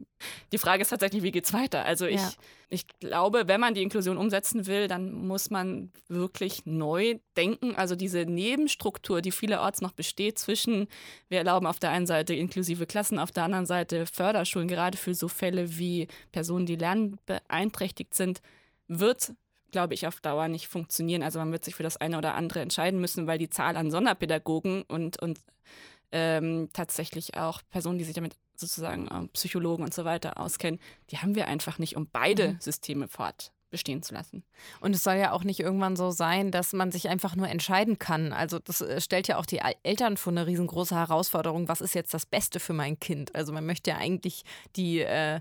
die 0.51 0.59
Frage 0.59 0.83
ist 0.83 0.89
tatsächlich, 0.89 1.23
wie 1.23 1.31
geht 1.31 1.45
es 1.45 1.53
weiter? 1.53 1.85
Also 1.85 2.05
ich, 2.05 2.21
ja. 2.21 2.33
ich 2.69 2.89
glaube, 2.99 3.47
wenn 3.47 3.61
man 3.61 3.75
die 3.75 3.83
Inklusion 3.83 4.17
umsetzen 4.17 4.67
will, 4.67 4.89
dann 4.89 5.13
muss 5.13 5.51
man 5.51 5.93
wirklich 6.09 6.67
neu 6.67 7.21
denken. 7.37 7.77
Also 7.77 7.95
diese 7.95 8.27
Nebenstruktur, 8.27 9.23
die 9.23 9.31
vielerorts 9.31 9.81
noch 9.81 9.93
besteht 9.93 10.37
zwischen, 10.41 10.89
wir 11.29 11.39
erlauben 11.39 11.69
auf 11.69 11.79
der 11.79 11.91
einen 11.91 12.09
Seite 12.09 12.35
inklusive 12.35 12.87
Klassen, 12.87 13.21
auf 13.21 13.31
der 13.31 13.45
anderen 13.45 13.67
Seite 13.67 14.05
Förderschulen, 14.07 14.67
gerade 14.67 14.99
für 14.99 15.15
so 15.15 15.29
Fälle 15.29 15.79
wie 15.79 16.09
Personen, 16.33 16.67
die 16.67 16.75
lernbeeinträchtigt 16.75 18.15
sind, 18.15 18.43
wird 18.89 19.33
glaube 19.71 19.95
ich, 19.95 20.07
auf 20.07 20.21
Dauer 20.21 20.49
nicht 20.49 20.67
funktionieren. 20.67 21.23
Also 21.23 21.39
man 21.39 21.51
wird 21.51 21.65
sich 21.65 21.77
für 21.77 21.83
das 21.83 21.97
eine 21.97 22.19
oder 22.19 22.35
andere 22.35 22.61
entscheiden 22.61 23.01
müssen, 23.01 23.27
weil 23.27 23.39
die 23.39 23.49
Zahl 23.49 23.79
an 23.79 23.91
Sonderpädagogen 23.91 24.83
und, 24.83 25.23
und 25.23 25.39
ähm, 26.11 26.69
tatsächlich 26.75 27.39
auch 27.39 27.63
Personen, 27.71 27.97
die 27.97 28.05
sich 28.05 28.15
damit 28.15 28.37
sozusagen 28.63 29.09
äh, 29.09 29.29
Psychologen 29.29 29.85
und 29.85 29.93
so 29.93 30.05
weiter 30.05 30.39
auskennen, 30.39 30.81
die 31.11 31.19
haben 31.19 31.35
wir 31.35 31.49
einfach 31.49 31.79
nicht, 31.79 31.97
um 31.97 32.09
beide 32.11 32.53
mhm. 32.53 32.61
Systeme 32.61 33.09
fort 33.09 33.53
bestehen 33.73 34.03
zu 34.03 34.15
lassen. 34.15 34.45
Und 34.81 34.95
es 34.95 35.03
soll 35.03 35.17
ja 35.17 35.33
auch 35.33 35.43
nicht 35.43 35.59
irgendwann 35.59 35.97
so 35.97 36.13
sein, 36.13 36.53
dass 36.53 36.73
man 36.73 36.93
sich 36.93 37.09
einfach 37.09 37.35
nur 37.35 37.49
entscheiden 37.49 37.99
kann. 37.99 38.33
Also 38.33 38.61
das 38.61 38.81
äh, 38.81 39.01
stellt 39.01 39.27
ja 39.27 39.39
auch 39.39 39.47
die 39.47 39.61
Eltern 39.83 40.17
vor 40.17 40.33
eine 40.33 40.47
riesengroße 40.47 40.95
Herausforderung, 40.95 41.67
was 41.67 41.81
ist 41.81 41.95
jetzt 41.97 42.15
das 42.15 42.25
Beste 42.25 42.61
für 42.61 42.73
mein 42.73 43.01
Kind? 43.01 43.35
Also 43.35 43.53
man 43.53 43.67
möchte 43.67 43.91
ja 43.91 43.97
eigentlich 43.97 44.45
die, 44.77 45.01
äh, 45.01 45.41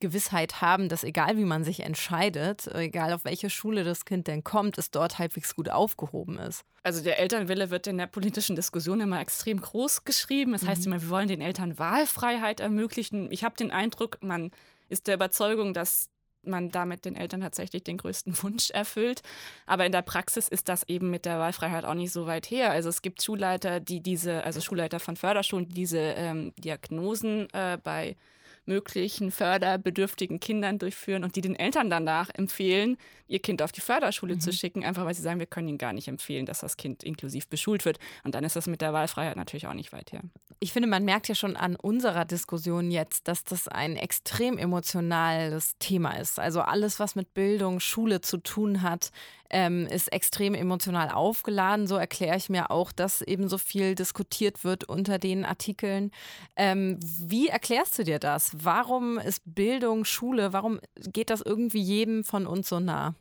Gewissheit 0.00 0.60
haben, 0.60 0.88
dass 0.88 1.04
egal 1.04 1.36
wie 1.36 1.44
man 1.44 1.64
sich 1.64 1.80
entscheidet, 1.80 2.68
egal 2.68 3.12
auf 3.12 3.24
welche 3.24 3.50
Schule 3.50 3.84
das 3.84 4.04
Kind 4.04 4.26
denn 4.26 4.44
kommt, 4.44 4.78
es 4.78 4.90
dort 4.90 5.18
halbwegs 5.18 5.54
gut 5.56 5.68
aufgehoben 5.68 6.38
ist. 6.38 6.64
Also 6.82 7.02
der 7.02 7.18
Elternwille 7.18 7.70
wird 7.70 7.86
in 7.86 7.98
der 7.98 8.06
politischen 8.06 8.56
Diskussion 8.56 9.00
immer 9.00 9.20
extrem 9.20 9.60
groß 9.60 10.04
geschrieben. 10.04 10.52
Das 10.52 10.66
heißt 10.66 10.86
mhm. 10.86 10.92
immer, 10.92 11.02
wir 11.02 11.08
wollen 11.10 11.28
den 11.28 11.40
Eltern 11.40 11.78
Wahlfreiheit 11.78 12.60
ermöglichen. 12.60 13.30
Ich 13.30 13.44
habe 13.44 13.56
den 13.56 13.70
Eindruck, 13.70 14.18
man 14.20 14.50
ist 14.88 15.06
der 15.06 15.14
Überzeugung, 15.14 15.74
dass 15.74 16.10
man 16.44 16.70
damit 16.70 17.04
den 17.04 17.16
Eltern 17.16 17.40
tatsächlich 17.40 17.84
den 17.84 17.98
größten 17.98 18.42
Wunsch 18.42 18.70
erfüllt. 18.70 19.22
Aber 19.66 19.86
in 19.86 19.92
der 19.92 20.02
Praxis 20.02 20.48
ist 20.48 20.68
das 20.68 20.82
eben 20.88 21.10
mit 21.10 21.24
der 21.24 21.38
Wahlfreiheit 21.38 21.84
auch 21.84 21.94
nicht 21.94 22.12
so 22.12 22.26
weit 22.26 22.50
her. 22.50 22.70
Also 22.70 22.88
es 22.88 23.02
gibt 23.02 23.22
Schulleiter, 23.22 23.80
die 23.80 24.00
diese, 24.00 24.44
also 24.44 24.60
Schulleiter 24.60 25.00
von 25.00 25.16
Förderschulen, 25.16 25.68
die 25.68 25.74
diese 25.74 25.98
ähm, 25.98 26.52
Diagnosen 26.56 27.48
äh, 27.52 27.78
bei 27.82 28.16
möglichen 28.64 29.30
förderbedürftigen 29.30 30.40
Kindern 30.40 30.78
durchführen 30.78 31.24
und 31.24 31.36
die 31.36 31.40
den 31.40 31.56
Eltern 31.56 31.90
danach 31.90 32.30
empfehlen, 32.34 32.96
ihr 33.26 33.40
Kind 33.40 33.62
auf 33.62 33.72
die 33.72 33.80
Förderschule 33.80 34.34
mhm. 34.34 34.40
zu 34.40 34.52
schicken, 34.52 34.84
einfach 34.84 35.04
weil 35.04 35.14
sie 35.14 35.22
sagen, 35.22 35.38
wir 35.38 35.46
können 35.46 35.68
ihnen 35.68 35.78
gar 35.78 35.92
nicht 35.92 36.08
empfehlen, 36.08 36.46
dass 36.46 36.60
das 36.60 36.76
Kind 36.76 37.02
inklusiv 37.02 37.48
beschult 37.48 37.84
wird. 37.84 37.98
Und 38.24 38.34
dann 38.34 38.44
ist 38.44 38.56
das 38.56 38.66
mit 38.66 38.80
der 38.80 38.92
Wahlfreiheit 38.92 39.36
natürlich 39.36 39.66
auch 39.66 39.74
nicht 39.74 39.92
weit 39.92 40.12
her. 40.12 40.22
Ich 40.60 40.72
finde, 40.72 40.88
man 40.88 41.04
merkt 41.04 41.28
ja 41.28 41.34
schon 41.34 41.56
an 41.56 41.74
unserer 41.76 42.24
Diskussion 42.24 42.90
jetzt, 42.90 43.26
dass 43.26 43.42
das 43.42 43.68
ein 43.68 43.96
extrem 43.96 44.58
emotionales 44.58 45.76
Thema 45.78 46.12
ist. 46.12 46.38
Also 46.38 46.60
alles, 46.60 47.00
was 47.00 47.16
mit 47.16 47.34
Bildung, 47.34 47.80
Schule 47.80 48.20
zu 48.20 48.36
tun 48.36 48.82
hat, 48.82 49.10
ähm, 49.52 49.86
ist 49.86 50.12
extrem 50.12 50.54
emotional 50.54 51.10
aufgeladen. 51.10 51.86
So 51.86 51.96
erkläre 51.96 52.36
ich 52.36 52.48
mir 52.48 52.70
auch, 52.70 52.90
dass 52.92 53.22
eben 53.22 53.48
so 53.48 53.58
viel 53.58 53.94
diskutiert 53.94 54.64
wird 54.64 54.84
unter 54.84 55.18
den 55.18 55.44
Artikeln. 55.44 56.10
Ähm, 56.56 56.98
wie 57.00 57.48
erklärst 57.48 57.98
du 57.98 58.04
dir 58.04 58.18
das? 58.18 58.52
Warum 58.54 59.18
ist 59.18 59.42
Bildung, 59.44 60.04
Schule, 60.04 60.52
warum 60.52 60.80
geht 60.96 61.30
das 61.30 61.42
irgendwie 61.42 61.82
jedem 61.82 62.24
von 62.24 62.46
uns 62.46 62.68
so 62.68 62.80
nah? 62.80 63.14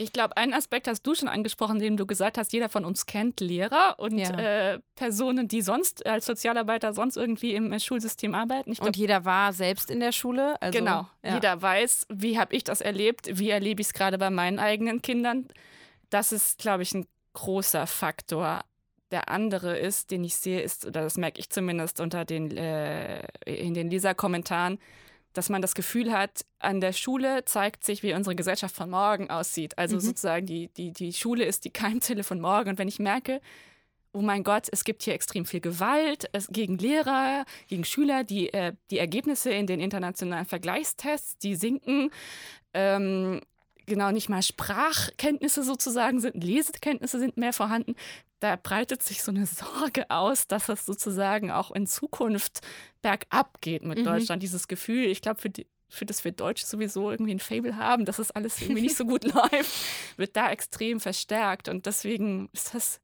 Ich 0.00 0.12
glaube, 0.12 0.36
einen 0.36 0.54
Aspekt 0.54 0.86
hast 0.86 1.02
du 1.02 1.16
schon 1.16 1.26
angesprochen, 1.26 1.80
den 1.80 1.96
du 1.96 2.06
gesagt 2.06 2.38
hast, 2.38 2.52
jeder 2.52 2.68
von 2.68 2.84
uns 2.84 3.04
kennt 3.06 3.40
Lehrer 3.40 3.96
und 3.98 4.16
ja. 4.16 4.30
äh, 4.30 4.78
Personen, 4.94 5.48
die 5.48 5.60
sonst 5.60 6.06
als 6.06 6.24
Sozialarbeiter 6.26 6.94
sonst 6.94 7.16
irgendwie 7.16 7.54
im 7.54 7.72
äh, 7.72 7.80
Schulsystem 7.80 8.32
arbeiten. 8.32 8.74
Glaub, 8.74 8.86
und 8.86 8.96
jeder 8.96 9.24
war 9.24 9.52
selbst 9.52 9.90
in 9.90 9.98
der 9.98 10.12
Schule. 10.12 10.60
Also, 10.62 10.78
genau, 10.78 11.08
ja. 11.24 11.34
jeder 11.34 11.60
weiß, 11.60 12.06
wie 12.10 12.38
habe 12.38 12.54
ich 12.54 12.62
das 12.62 12.80
erlebt, 12.80 13.38
wie 13.38 13.50
erlebe 13.50 13.80
ich 13.80 13.88
es 13.88 13.92
gerade 13.92 14.18
bei 14.18 14.30
meinen 14.30 14.60
eigenen 14.60 15.02
Kindern. 15.02 15.48
Das 16.10 16.30
ist, 16.30 16.58
glaube 16.58 16.84
ich, 16.84 16.94
ein 16.94 17.06
großer 17.32 17.88
Faktor. 17.88 18.60
Der 19.10 19.28
andere 19.28 19.78
ist, 19.78 20.12
den 20.12 20.22
ich 20.22 20.36
sehe, 20.36 20.60
ist, 20.60 20.86
oder 20.86 21.02
das 21.02 21.16
merke 21.16 21.40
ich 21.40 21.50
zumindest 21.50 21.98
unter 21.98 22.24
den, 22.24 22.56
äh, 22.56 23.26
in 23.44 23.74
den 23.74 23.90
Leserkommentaren, 23.90 24.78
dass 25.38 25.50
man 25.50 25.62
das 25.62 25.76
Gefühl 25.76 26.12
hat, 26.12 26.44
an 26.58 26.80
der 26.80 26.92
Schule 26.92 27.44
zeigt 27.44 27.84
sich, 27.84 28.02
wie 28.02 28.12
unsere 28.12 28.34
Gesellschaft 28.34 28.74
von 28.74 28.90
morgen 28.90 29.30
aussieht. 29.30 29.78
Also 29.78 29.94
mhm. 29.94 30.00
sozusagen 30.00 30.46
die, 30.46 30.66
die, 30.76 30.92
die 30.92 31.12
Schule 31.12 31.44
ist 31.44 31.64
die 31.64 31.70
Keimzelle 31.84 32.24
von 32.24 32.40
morgen. 32.40 32.70
Und 32.70 32.78
wenn 32.78 32.88
ich 32.88 32.98
merke, 32.98 33.40
oh 34.12 34.20
mein 34.20 34.42
Gott, 34.42 34.66
es 34.72 34.82
gibt 34.82 35.04
hier 35.04 35.14
extrem 35.14 35.46
viel 35.46 35.60
Gewalt 35.60 36.28
es, 36.32 36.48
gegen 36.48 36.76
Lehrer, 36.76 37.44
gegen 37.68 37.84
Schüler, 37.84 38.24
die, 38.24 38.52
äh, 38.52 38.72
die 38.90 38.98
Ergebnisse 38.98 39.52
in 39.52 39.68
den 39.68 39.78
internationalen 39.78 40.44
Vergleichstests, 40.44 41.38
die 41.38 41.54
sinken. 41.54 42.10
Ähm, 42.74 43.40
genau, 43.86 44.10
nicht 44.10 44.28
mal 44.28 44.42
Sprachkenntnisse 44.42 45.62
sozusagen 45.62 46.18
sind, 46.18 46.42
Lesekenntnisse 46.42 47.20
sind 47.20 47.36
mehr 47.36 47.52
vorhanden. 47.52 47.94
Da 48.40 48.56
breitet 48.56 49.02
sich 49.02 49.22
so 49.22 49.32
eine 49.32 49.46
Sorge 49.46 50.10
aus, 50.10 50.46
dass 50.46 50.68
es 50.68 50.86
sozusagen 50.86 51.50
auch 51.50 51.70
in 51.70 51.86
Zukunft 51.86 52.60
bergab 53.02 53.60
geht 53.60 53.84
mit 53.84 53.98
mhm. 53.98 54.04
Deutschland. 54.04 54.42
Dieses 54.42 54.68
Gefühl, 54.68 55.06
ich 55.06 55.22
glaube, 55.22 55.40
für 55.40 55.50
die, 55.50 55.66
für 55.88 56.06
das 56.06 56.24
wir 56.24 56.32
Deutsche 56.32 56.66
sowieso 56.66 57.10
irgendwie 57.10 57.34
ein 57.34 57.40
Fable 57.40 57.76
haben, 57.76 58.04
dass 58.04 58.18
es 58.18 58.30
alles 58.30 58.60
irgendwie 58.60 58.82
nicht 58.82 58.96
so 58.96 59.04
gut 59.04 59.24
läuft, 59.34 59.74
wird 60.16 60.36
da 60.36 60.50
extrem 60.50 61.00
verstärkt. 61.00 61.68
Und 61.68 61.86
deswegen 61.86 62.48
ist 62.52 62.74
das 62.74 63.00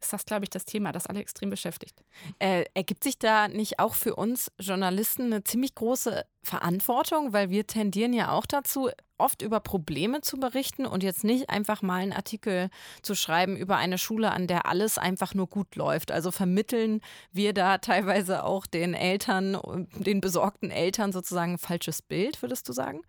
ist 0.00 0.12
das, 0.12 0.24
glaube 0.24 0.44
ich, 0.44 0.50
das 0.50 0.64
Thema, 0.64 0.92
das 0.92 1.06
alle 1.06 1.20
extrem 1.20 1.50
beschäftigt. 1.50 2.02
Äh, 2.38 2.64
ergibt 2.74 3.04
sich 3.04 3.18
da 3.18 3.48
nicht 3.48 3.78
auch 3.78 3.94
für 3.94 4.16
uns 4.16 4.50
Journalisten 4.58 5.24
eine 5.24 5.44
ziemlich 5.44 5.74
große 5.74 6.24
Verantwortung, 6.42 7.32
weil 7.32 7.50
wir 7.50 7.66
tendieren 7.66 8.12
ja 8.12 8.32
auch 8.32 8.46
dazu, 8.46 8.88
oft 9.20 9.42
über 9.42 9.60
Probleme 9.60 10.20
zu 10.20 10.38
berichten 10.38 10.86
und 10.86 11.02
jetzt 11.02 11.24
nicht 11.24 11.50
einfach 11.50 11.82
mal 11.82 12.02
einen 12.02 12.12
Artikel 12.12 12.70
zu 13.02 13.14
schreiben 13.14 13.56
über 13.56 13.76
eine 13.76 13.98
Schule, 13.98 14.32
an 14.32 14.46
der 14.46 14.66
alles 14.66 14.98
einfach 14.98 15.34
nur 15.34 15.46
gut 15.46 15.76
läuft. 15.76 16.10
Also 16.10 16.30
vermitteln 16.30 17.00
wir 17.32 17.52
da 17.52 17.78
teilweise 17.78 18.44
auch 18.44 18.66
den 18.66 18.94
Eltern, 18.94 19.86
den 19.94 20.20
besorgten 20.20 20.70
Eltern 20.70 21.12
sozusagen 21.12 21.52
ein 21.52 21.58
falsches 21.58 22.02
Bild, 22.02 22.42
würdest 22.42 22.68
du 22.68 22.72
sagen? 22.72 23.02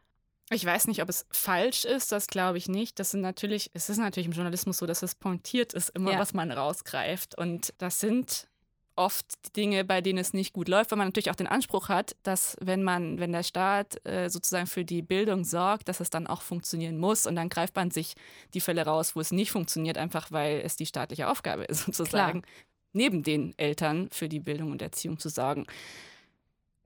Ich 0.54 0.66
weiß 0.66 0.88
nicht, 0.88 1.02
ob 1.02 1.08
es 1.08 1.26
falsch 1.32 1.86
ist, 1.86 2.12
das 2.12 2.28
glaube 2.28 2.58
ich 2.58 2.68
nicht. 2.68 3.00
Das 3.00 3.12
sind 3.12 3.22
natürlich, 3.22 3.72
es 3.74 3.90
ist 3.90 3.98
natürlich 3.98 4.28
im 4.28 4.34
Journalismus 4.34 4.78
so, 4.78 4.86
dass 4.86 5.02
es 5.02 5.16
pointiert 5.16 5.72
ist, 5.74 5.90
immer 5.90 6.12
ja. 6.12 6.20
was 6.20 6.34
man 6.34 6.52
rausgreift. 6.52 7.38
Und 7.38 7.74
das 7.78 8.02
sind 8.02 8.50
oft 8.96 9.56
Dinge, 9.56 9.84
bei 9.84 10.02
denen 10.02 10.20
es 10.20 10.34
nicht 10.34 10.54
gut 10.54 10.68
läuft, 10.68 10.92
weil 10.92 10.98
man 10.98 11.08
natürlich 11.08 11.30
auch 11.32 11.36
den 11.36 11.48
Anspruch 11.48 11.90
hat, 11.90 12.16
dass 12.24 12.58
wenn 12.62 12.84
man, 12.84 13.20
wenn 13.20 13.32
der 13.32 13.44
Staat 13.44 14.06
äh, 14.06 14.30
sozusagen 14.30 14.68
für 14.68 14.86
die 14.86 15.02
Bildung 15.02 15.44
sorgt, 15.44 15.88
dass 15.88 16.00
es 16.00 16.10
dann 16.10 16.28
auch 16.28 16.42
funktionieren 16.42 16.98
muss 16.98 17.26
und 17.26 17.36
dann 17.36 17.50
greift 17.50 17.76
man 17.76 17.92
sich 17.92 18.16
die 18.54 18.62
Fälle 18.62 18.86
raus, 18.86 19.16
wo 19.16 19.20
es 19.20 19.32
nicht 19.32 19.52
funktioniert, 19.52 19.98
einfach 19.98 20.32
weil 20.32 20.62
es 20.62 20.76
die 20.76 20.86
staatliche 20.86 21.28
Aufgabe 21.28 21.64
ist, 21.64 21.86
sozusagen 21.86 22.42
Klar. 22.42 22.54
neben 22.94 23.24
den 23.24 23.54
Eltern 23.58 24.10
für 24.12 24.30
die 24.30 24.40
Bildung 24.40 24.72
und 24.72 24.82
Erziehung 24.82 25.20
zu 25.20 25.30
sorgen 25.30 25.66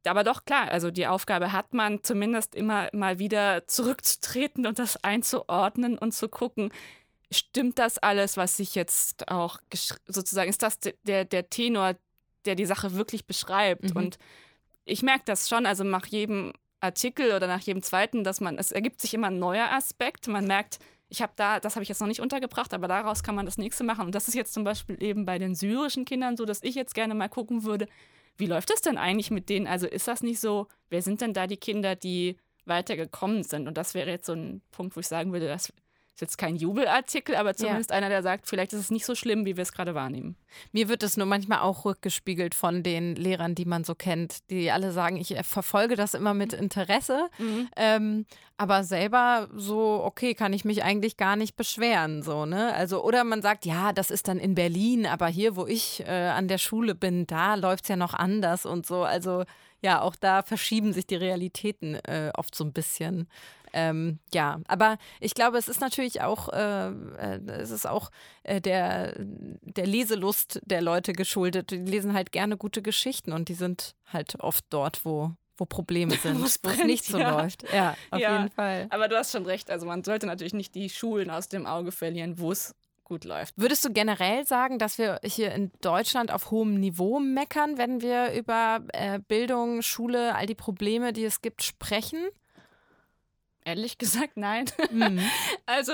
aber 0.07 0.23
doch 0.23 0.45
klar, 0.45 0.69
also 0.69 0.91
die 0.91 1.07
Aufgabe 1.07 1.51
hat 1.51 1.73
man 1.73 2.03
zumindest 2.03 2.55
immer 2.55 2.89
mal 2.93 3.19
wieder 3.19 3.67
zurückzutreten 3.67 4.65
und 4.65 4.79
das 4.79 5.03
einzuordnen 5.03 5.97
und 5.97 6.13
zu 6.13 6.29
gucken, 6.29 6.71
stimmt 7.37 7.79
das 7.79 7.97
alles, 7.97 8.37
was 8.37 8.57
sich 8.57 8.75
jetzt 8.75 9.29
auch 9.29 9.59
sozusagen, 10.07 10.49
ist 10.49 10.63
das 10.63 10.79
der, 11.03 11.25
der 11.25 11.49
Tenor, 11.49 11.95
der 12.45 12.55
die 12.55 12.65
Sache 12.65 12.93
wirklich 12.93 13.25
beschreibt? 13.25 13.91
Mhm. 13.91 13.97
Und 13.97 14.17
ich 14.85 15.01
merke 15.01 15.23
das 15.25 15.49
schon, 15.49 15.65
also 15.65 15.83
nach 15.83 16.05
jedem 16.05 16.53
Artikel 16.79 17.33
oder 17.33 17.47
nach 17.47 17.61
jedem 17.61 17.81
zweiten, 17.81 18.23
dass 18.23 18.41
man, 18.41 18.57
es 18.57 18.71
ergibt 18.71 19.01
sich 19.01 19.13
immer 19.13 19.27
ein 19.27 19.39
neuer 19.39 19.71
Aspekt. 19.71 20.27
Man 20.27 20.45
merkt, 20.45 20.79
ich 21.09 21.21
habe 21.21 21.33
da, 21.35 21.59
das 21.59 21.75
habe 21.75 21.83
ich 21.83 21.89
jetzt 21.89 21.99
noch 21.99 22.07
nicht 22.07 22.21
untergebracht, 22.21 22.73
aber 22.73 22.87
daraus 22.87 23.23
kann 23.23 23.35
man 23.35 23.45
das 23.45 23.57
nächste 23.57 23.83
machen. 23.83 24.05
Und 24.05 24.15
das 24.15 24.27
ist 24.27 24.33
jetzt 24.33 24.53
zum 24.53 24.63
Beispiel 24.63 25.01
eben 25.01 25.25
bei 25.25 25.39
den 25.39 25.55
syrischen 25.55 26.05
Kindern 26.05 26.37
so, 26.37 26.45
dass 26.45 26.63
ich 26.63 26.75
jetzt 26.75 26.95
gerne 26.95 27.15
mal 27.15 27.29
gucken 27.29 27.63
würde, 27.63 27.87
wie 28.37 28.47
läuft 28.47 28.69
das 28.69 28.81
denn 28.81 28.97
eigentlich 28.97 29.31
mit 29.31 29.49
denen? 29.49 29.67
Also 29.67 29.87
ist 29.87 30.07
das 30.07 30.21
nicht 30.21 30.39
so, 30.39 30.67
wer 30.89 31.01
sind 31.01 31.21
denn 31.21 31.33
da 31.33 31.47
die 31.47 31.57
Kinder, 31.57 31.95
die 31.95 32.37
weitergekommen 32.65 33.43
sind? 33.43 33.67
Und 33.67 33.77
das 33.77 33.93
wäre 33.93 34.09
jetzt 34.09 34.25
so 34.25 34.33
ein 34.33 34.61
Punkt, 34.71 34.95
wo 34.95 34.99
ich 34.99 35.07
sagen 35.07 35.31
würde, 35.31 35.47
das 35.47 35.71
ist 36.15 36.21
jetzt 36.21 36.37
kein 36.37 36.55
Jubelartikel, 36.55 37.35
aber 37.35 37.55
zumindest 37.55 37.89
ja. 37.89 37.97
einer, 37.97 38.07
der 38.07 38.23
sagt, 38.23 38.47
vielleicht 38.47 38.71
ist 38.71 38.79
es 38.79 38.89
nicht 38.89 39.05
so 39.05 39.15
schlimm, 39.15 39.45
wie 39.45 39.57
wir 39.57 39.61
es 39.61 39.73
gerade 39.73 39.95
wahrnehmen. 39.95 40.37
Mir 40.71 40.87
wird 40.87 41.03
es 41.03 41.17
nur 41.17 41.25
manchmal 41.25 41.59
auch 41.59 41.83
rückgespiegelt 41.83 42.55
von 42.55 42.83
den 42.83 43.15
Lehrern, 43.15 43.53
die 43.53 43.65
man 43.65 43.83
so 43.83 43.95
kennt, 43.95 44.49
die 44.49 44.71
alle 44.71 44.93
sagen, 44.93 45.17
ich 45.17 45.35
verfolge 45.43 45.97
das 45.97 46.13
immer 46.13 46.33
mit 46.33 46.53
Interesse, 46.53 47.27
mhm. 47.37 47.67
ähm, 47.75 48.25
aber 48.55 48.85
selber 48.85 49.49
so, 49.53 50.01
okay, 50.05 50.33
kann 50.35 50.53
ich 50.53 50.63
mich 50.63 50.85
eigentlich 50.85 51.17
gar 51.17 51.35
nicht 51.35 51.57
beschweren, 51.57 52.23
so, 52.23 52.45
ne? 52.45 52.73
Also, 52.73 53.03
oder 53.03 53.25
man 53.25 53.41
sagt, 53.41 53.65
ja, 53.65 53.91
das 53.91 54.09
ist 54.09 54.29
dann 54.29 54.39
in 54.39 54.55
Berlin, 54.55 55.05
aber 55.05 55.27
hier, 55.27 55.57
wo 55.57 55.67
ich 55.67 56.01
äh, 56.07 56.29
an 56.29 56.47
der 56.47 56.59
Schule 56.59 56.95
bin, 56.95 57.27
da 57.27 57.55
läuft 57.55 57.83
es 57.83 57.89
ja 57.89 57.97
noch 57.97 58.13
anders 58.13 58.65
und 58.65 58.85
so. 58.85 59.03
Also, 59.03 59.43
ja, 59.81 60.01
auch 60.01 60.15
da 60.15 60.43
verschieben 60.43 60.93
sich 60.93 61.05
die 61.05 61.15
Realitäten 61.15 61.95
äh, 62.05 62.31
oft 62.35 62.55
so 62.55 62.63
ein 62.63 62.71
bisschen. 62.71 63.27
Ähm, 63.77 64.19
ja, 64.33 64.61
aber 64.69 64.97
ich 65.19 65.33
glaube, 65.33 65.57
es 65.57 65.67
ist 65.67 65.81
natürlich 65.81 66.21
auch, 66.21 66.47
äh, 66.47 66.87
äh, 66.87 67.39
es 67.59 67.71
ist 67.71 67.85
auch 67.85 68.09
äh, 68.43 68.61
der, 68.61 69.13
der 69.17 69.85
Leselust 69.85 70.61
der 70.63 70.81
Leute 70.81 71.11
geschuldet. 71.11 71.71
Die 71.71 71.77
lesen 71.79 72.13
halt 72.13 72.31
gerne 72.31 72.55
gute 72.55 72.81
Geschichten 72.81 73.33
und 73.33 73.49
die 73.49 73.53
sind 73.53 73.95
halt 74.07 74.39
oft 74.39 74.63
dort, 74.69 75.03
wo 75.03 75.33
wo 75.57 75.65
Probleme 75.65 76.15
sind, 76.21 76.39
wo 76.39 76.45
es 76.45 76.83
nicht 76.83 77.05
so 77.05 77.17
ja. 77.17 77.41
läuft. 77.41 77.63
Ja, 77.73 77.95
auf 78.11 78.19
ja, 78.19 78.37
jeden 78.37 78.51
Fall. 78.51 78.87
Aber 78.89 79.07
du 79.07 79.17
hast 79.17 79.31
schon 79.31 79.45
recht. 79.45 79.69
Also 79.69 79.85
man 79.85 80.03
sollte 80.03 80.25
natürlich 80.25 80.53
nicht 80.53 80.75
die 80.75 80.89
Schulen 80.89 81.29
aus 81.29 81.47
dem 81.47 81.65
Auge 81.65 81.91
verlieren, 81.91 82.39
wo 82.39 82.51
es 82.51 82.75
gut 83.03 83.23
läuft. 83.23 83.53
Würdest 83.57 83.85
du 83.85 83.91
generell 83.91 84.45
sagen, 84.45 84.79
dass 84.79 84.97
wir 84.97 85.19
hier 85.23 85.53
in 85.53 85.71
Deutschland 85.79 86.31
auf 86.31 86.51
hohem 86.51 86.79
Niveau 86.79 87.19
meckern, 87.19 87.77
wenn 87.77 88.01
wir 88.01 88.33
über 88.33 88.81
äh, 88.93 89.19
Bildung, 89.19 89.81
Schule, 89.81 90.35
all 90.35 90.45
die 90.45 90.55
Probleme, 90.55 91.13
die 91.13 91.23
es 91.23 91.41
gibt, 91.41 91.63
sprechen? 91.63 92.27
Ehrlich 93.65 93.97
gesagt, 93.99 94.37
nein. 94.37 94.65
Mhm. 94.91 95.19
Also, 95.65 95.93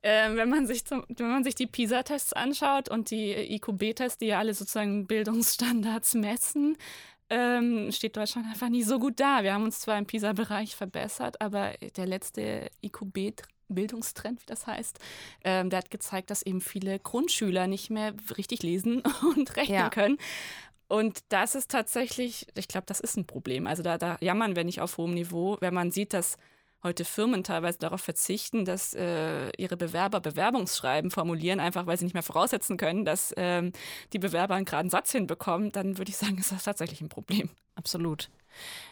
äh, 0.00 0.34
wenn, 0.34 0.48
man 0.48 0.66
sich 0.66 0.86
zum, 0.86 1.04
wenn 1.08 1.30
man 1.30 1.44
sich 1.44 1.54
die 1.54 1.66
PISA-Tests 1.66 2.32
anschaut 2.32 2.88
und 2.88 3.10
die 3.10 3.32
IQB-Tests, 3.56 4.18
die 4.18 4.26
ja 4.26 4.38
alle 4.38 4.54
sozusagen 4.54 5.06
Bildungsstandards 5.06 6.14
messen, 6.14 6.78
ähm, 7.28 7.92
steht 7.92 8.16
Deutschland 8.16 8.46
einfach 8.48 8.68
nie 8.68 8.82
so 8.82 8.98
gut 8.98 9.20
da. 9.20 9.42
Wir 9.42 9.54
haben 9.54 9.64
uns 9.64 9.80
zwar 9.80 9.98
im 9.98 10.06
PISA-Bereich 10.06 10.74
verbessert, 10.74 11.40
aber 11.40 11.74
der 11.96 12.06
letzte 12.06 12.70
IQB-Bildungstrend, 12.82 14.40
wie 14.40 14.46
das 14.46 14.66
heißt, 14.66 14.98
ähm, 15.44 15.70
der 15.70 15.80
hat 15.80 15.90
gezeigt, 15.90 16.30
dass 16.30 16.42
eben 16.42 16.60
viele 16.60 16.98
Grundschüler 16.98 17.66
nicht 17.66 17.90
mehr 17.90 18.14
richtig 18.36 18.62
lesen 18.62 19.02
und 19.34 19.56
rechnen 19.56 19.78
ja. 19.78 19.90
können. 19.90 20.18
Und 20.88 21.20
das 21.28 21.54
ist 21.54 21.70
tatsächlich, 21.70 22.48
ich 22.56 22.66
glaube, 22.66 22.86
das 22.86 22.98
ist 22.98 23.16
ein 23.16 23.26
Problem. 23.26 23.68
Also 23.68 23.84
da, 23.84 23.96
da 23.96 24.16
jammern 24.20 24.56
wir 24.56 24.64
nicht 24.64 24.80
auf 24.80 24.96
hohem 24.98 25.14
Niveau, 25.14 25.56
wenn 25.60 25.72
man 25.72 25.92
sieht, 25.92 26.12
dass 26.12 26.36
heute 26.82 27.04
Firmen 27.04 27.44
teilweise 27.44 27.78
darauf 27.78 28.00
verzichten, 28.00 28.64
dass 28.64 28.94
äh, 28.94 29.50
ihre 29.56 29.76
Bewerber 29.76 30.20
Bewerbungsschreiben 30.20 31.10
formulieren, 31.10 31.60
einfach 31.60 31.86
weil 31.86 31.98
sie 31.98 32.04
nicht 32.04 32.14
mehr 32.14 32.22
voraussetzen 32.22 32.76
können, 32.76 33.04
dass 33.04 33.34
ähm, 33.36 33.72
die 34.12 34.18
Bewerber 34.18 34.54
einen 34.54 34.64
geraden 34.64 34.90
Satz 34.90 35.12
hinbekommen, 35.12 35.72
dann 35.72 35.98
würde 35.98 36.10
ich 36.10 36.16
sagen, 36.16 36.38
ist 36.38 36.52
das 36.52 36.64
tatsächlich 36.64 37.00
ein 37.00 37.08
Problem. 37.08 37.50
Absolut. 37.74 38.30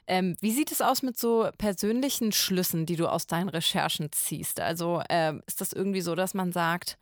Ähm, 0.07 0.37
wie 0.41 0.53
sieht 0.53 0.71
es 0.71 0.81
aus 0.81 1.03
mit 1.03 1.19
so 1.19 1.49
persönlichen 1.59 2.33
Schlüssen, 2.33 2.87
die 2.87 2.97
du 2.97 3.07
aus 3.09 3.27
deinen 3.27 3.49
Recherchen 3.49 4.11
ziehst? 4.13 4.61
Also 4.61 5.03
ähm, 5.09 5.43
ist 5.47 5.61
das 5.61 5.73
irgendwie 5.73 6.01
so, 6.01 6.15
dass 6.15 6.35
man 6.35 6.53
sagt, 6.53 6.99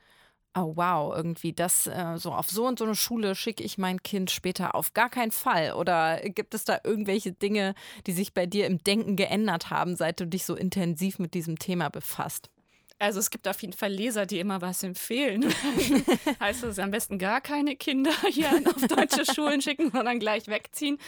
oh 0.57 0.73
wow, 0.75 1.14
irgendwie 1.14 1.53
das 1.53 1.87
äh, 1.87 2.16
so 2.16 2.33
auf 2.33 2.49
so 2.49 2.66
und 2.66 2.79
so 2.79 2.85
eine 2.85 2.95
Schule 2.95 3.35
schicke 3.35 3.62
ich 3.62 3.79
mein 3.79 4.03
Kind 4.03 4.31
später 4.31 4.75
auf 4.75 4.95
gar 4.95 5.11
keinen 5.11 5.31
Fall? 5.31 5.73
Oder 5.73 6.21
gibt 6.21 6.55
es 6.55 6.64
da 6.64 6.81
irgendwelche 6.83 7.33
Dinge, 7.33 7.75
die 8.07 8.12
sich 8.12 8.33
bei 8.33 8.47
dir 8.47 8.66
im 8.66 8.83
Denken 8.83 9.16
geändert 9.16 9.71
haben, 9.71 9.97
seit 9.97 10.19
du 10.19 10.27
dich 10.27 10.45
so 10.45 10.57
intensiv 10.57 11.19
mit 11.19 11.35
diesem 11.35 11.59
Thema 11.59 11.90
befasst? 11.90 12.51
Also 12.99 13.21
es 13.21 13.29
gibt 13.29 13.47
auf 13.47 13.61
jeden 13.61 13.75
Fall 13.75 13.92
Leser, 13.92 14.25
die 14.25 14.40
immer 14.40 14.62
was 14.62 14.83
empfehlen. 14.83 15.45
heißt 16.40 16.64
es 16.64 16.79
am 16.79 16.90
besten 16.90 17.19
gar 17.19 17.42
keine 17.42 17.77
Kinder 17.77 18.12
hier 18.31 18.51
auf 18.64 18.87
deutsche 18.87 19.31
Schulen 19.31 19.61
schicken, 19.61 19.90
sondern 19.90 20.19
gleich 20.19 20.49
wegziehen. 20.49 20.99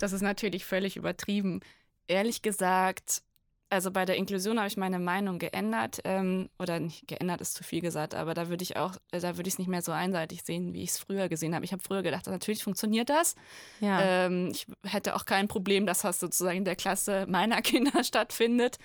Das 0.00 0.12
ist 0.12 0.22
natürlich 0.22 0.64
völlig 0.64 0.96
übertrieben. 0.96 1.60
Ehrlich 2.08 2.42
gesagt, 2.42 3.22
also 3.70 3.90
bei 3.90 4.04
der 4.04 4.16
Inklusion 4.16 4.58
habe 4.58 4.68
ich 4.68 4.76
meine 4.76 4.98
Meinung 4.98 5.38
geändert 5.38 6.00
ähm, 6.04 6.48
oder 6.58 6.80
nicht 6.80 7.06
geändert 7.06 7.40
ist 7.40 7.54
zu 7.54 7.64
viel 7.64 7.80
gesagt, 7.80 8.14
aber 8.14 8.32
da 8.32 8.48
würde 8.48 8.62
ich 8.62 8.76
auch, 8.76 8.96
äh, 9.10 9.20
da 9.20 9.36
würde 9.36 9.48
ich 9.48 9.54
es 9.54 9.58
nicht 9.58 9.68
mehr 9.68 9.82
so 9.82 9.92
einseitig 9.92 10.42
sehen, 10.42 10.72
wie 10.72 10.82
ich 10.82 10.90
es 10.90 10.98
früher 10.98 11.28
gesehen 11.28 11.54
habe. 11.54 11.64
Ich 11.64 11.72
habe 11.72 11.82
früher 11.82 12.02
gedacht, 12.02 12.26
natürlich 12.26 12.64
funktioniert 12.64 13.10
das. 13.10 13.34
Ja. 13.80 14.00
Ähm, 14.00 14.48
ich 14.52 14.66
hätte 14.84 15.14
auch 15.14 15.26
kein 15.26 15.48
Problem, 15.48 15.84
dass 15.84 16.00
das 16.00 16.18
sozusagen 16.18 16.58
in 16.58 16.64
der 16.64 16.76
Klasse 16.76 17.26
meiner 17.28 17.60
Kinder 17.62 18.04
stattfindet. 18.04 18.78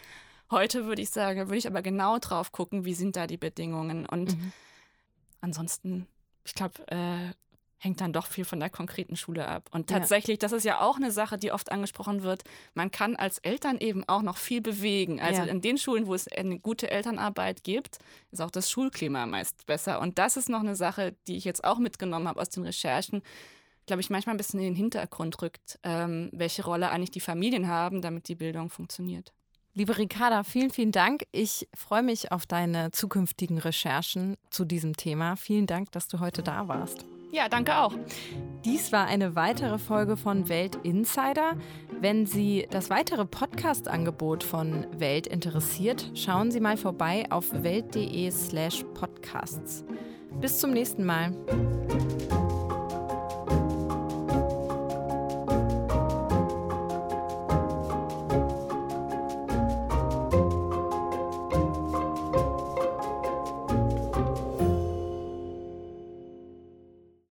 Heute 0.51 0.85
würde 0.85 1.01
ich 1.01 1.09
sagen, 1.09 1.47
würde 1.47 1.57
ich 1.57 1.67
aber 1.67 1.81
genau 1.81 2.19
drauf 2.19 2.51
gucken, 2.51 2.83
wie 2.83 2.93
sind 2.93 3.15
da 3.15 3.25
die 3.25 3.37
Bedingungen. 3.37 4.05
Und 4.05 4.37
mhm. 4.37 4.51
ansonsten, 5.39 6.07
ich 6.43 6.55
glaube, 6.55 6.85
äh, 6.87 7.31
hängt 7.83 7.99
dann 7.99 8.13
doch 8.13 8.27
viel 8.27 8.45
von 8.45 8.59
der 8.59 8.69
konkreten 8.69 9.17
Schule 9.17 9.47
ab. 9.47 9.69
Und 9.71 9.89
tatsächlich, 9.89 10.35
ja. 10.35 10.39
das 10.39 10.53
ist 10.53 10.63
ja 10.63 10.79
auch 10.79 10.95
eine 10.95 11.11
Sache, 11.11 11.37
die 11.37 11.51
oft 11.51 11.71
angesprochen 11.71 12.23
wird, 12.23 12.43
man 12.73 12.91
kann 12.91 13.15
als 13.15 13.39
Eltern 13.39 13.77
eben 13.77 14.07
auch 14.07 14.21
noch 14.21 14.37
viel 14.37 14.61
bewegen. 14.61 15.19
Also 15.19 15.41
ja. 15.41 15.47
in 15.47 15.61
den 15.61 15.77
Schulen, 15.77 16.07
wo 16.07 16.13
es 16.13 16.27
eine 16.29 16.59
gute 16.59 16.89
Elternarbeit 16.89 17.63
gibt, 17.63 17.99
ist 18.31 18.41
auch 18.41 18.51
das 18.51 18.71
Schulklima 18.71 19.25
meist 19.25 19.65
besser. 19.65 19.99
Und 19.99 20.17
das 20.17 20.37
ist 20.37 20.47
noch 20.47 20.61
eine 20.61 20.75
Sache, 20.75 21.15
die 21.27 21.35
ich 21.35 21.43
jetzt 21.43 21.63
auch 21.65 21.77
mitgenommen 21.77 22.27
habe 22.27 22.39
aus 22.39 22.49
den 22.49 22.63
Recherchen, 22.63 23.21
glaube 23.85 23.99
ich, 23.99 24.09
manchmal 24.09 24.35
ein 24.35 24.37
bisschen 24.37 24.61
in 24.61 24.67
den 24.67 24.75
Hintergrund 24.75 25.41
rückt, 25.41 25.77
ähm, 25.83 26.29
welche 26.31 26.63
Rolle 26.63 26.89
eigentlich 26.89 27.11
die 27.11 27.19
Familien 27.19 27.67
haben, 27.67 28.01
damit 28.01 28.29
die 28.29 28.35
Bildung 28.35 28.69
funktioniert. 28.69 29.33
Liebe 29.73 29.97
Ricarda, 29.97 30.43
vielen, 30.43 30.69
vielen 30.69 30.91
Dank. 30.91 31.23
Ich 31.31 31.67
freue 31.75 32.03
mich 32.03 32.31
auf 32.31 32.45
deine 32.45 32.91
zukünftigen 32.91 33.57
Recherchen 33.57 34.37
zu 34.51 34.63
diesem 34.63 34.95
Thema. 34.95 35.35
Vielen 35.35 35.65
Dank, 35.65 35.91
dass 35.91 36.07
du 36.07 36.19
heute 36.19 36.43
da 36.43 36.67
warst. 36.67 37.03
Ja, 37.33 37.49
danke 37.49 37.75
auch. 37.75 37.93
Dies 38.63 38.91
war 38.91 39.07
eine 39.07 39.35
weitere 39.35 39.79
Folge 39.79 40.17
von 40.17 40.49
Welt 40.49 40.77
Insider. 40.83 41.57
Wenn 41.99 42.27
Sie 42.27 42.67
das 42.69 42.91
weitere 42.91 43.25
Podcast-Angebot 43.25 44.43
von 44.43 44.85
Welt 44.97 45.25
interessiert, 45.25 46.11
schauen 46.13 46.51
Sie 46.51 46.59
mal 46.59 46.77
vorbei 46.77 47.25
auf 47.31 47.51
welt.de/slash 47.51 48.85
podcasts. 48.93 49.83
Bis 50.39 50.59
zum 50.59 50.71
nächsten 50.71 51.05
Mal. 51.05 51.33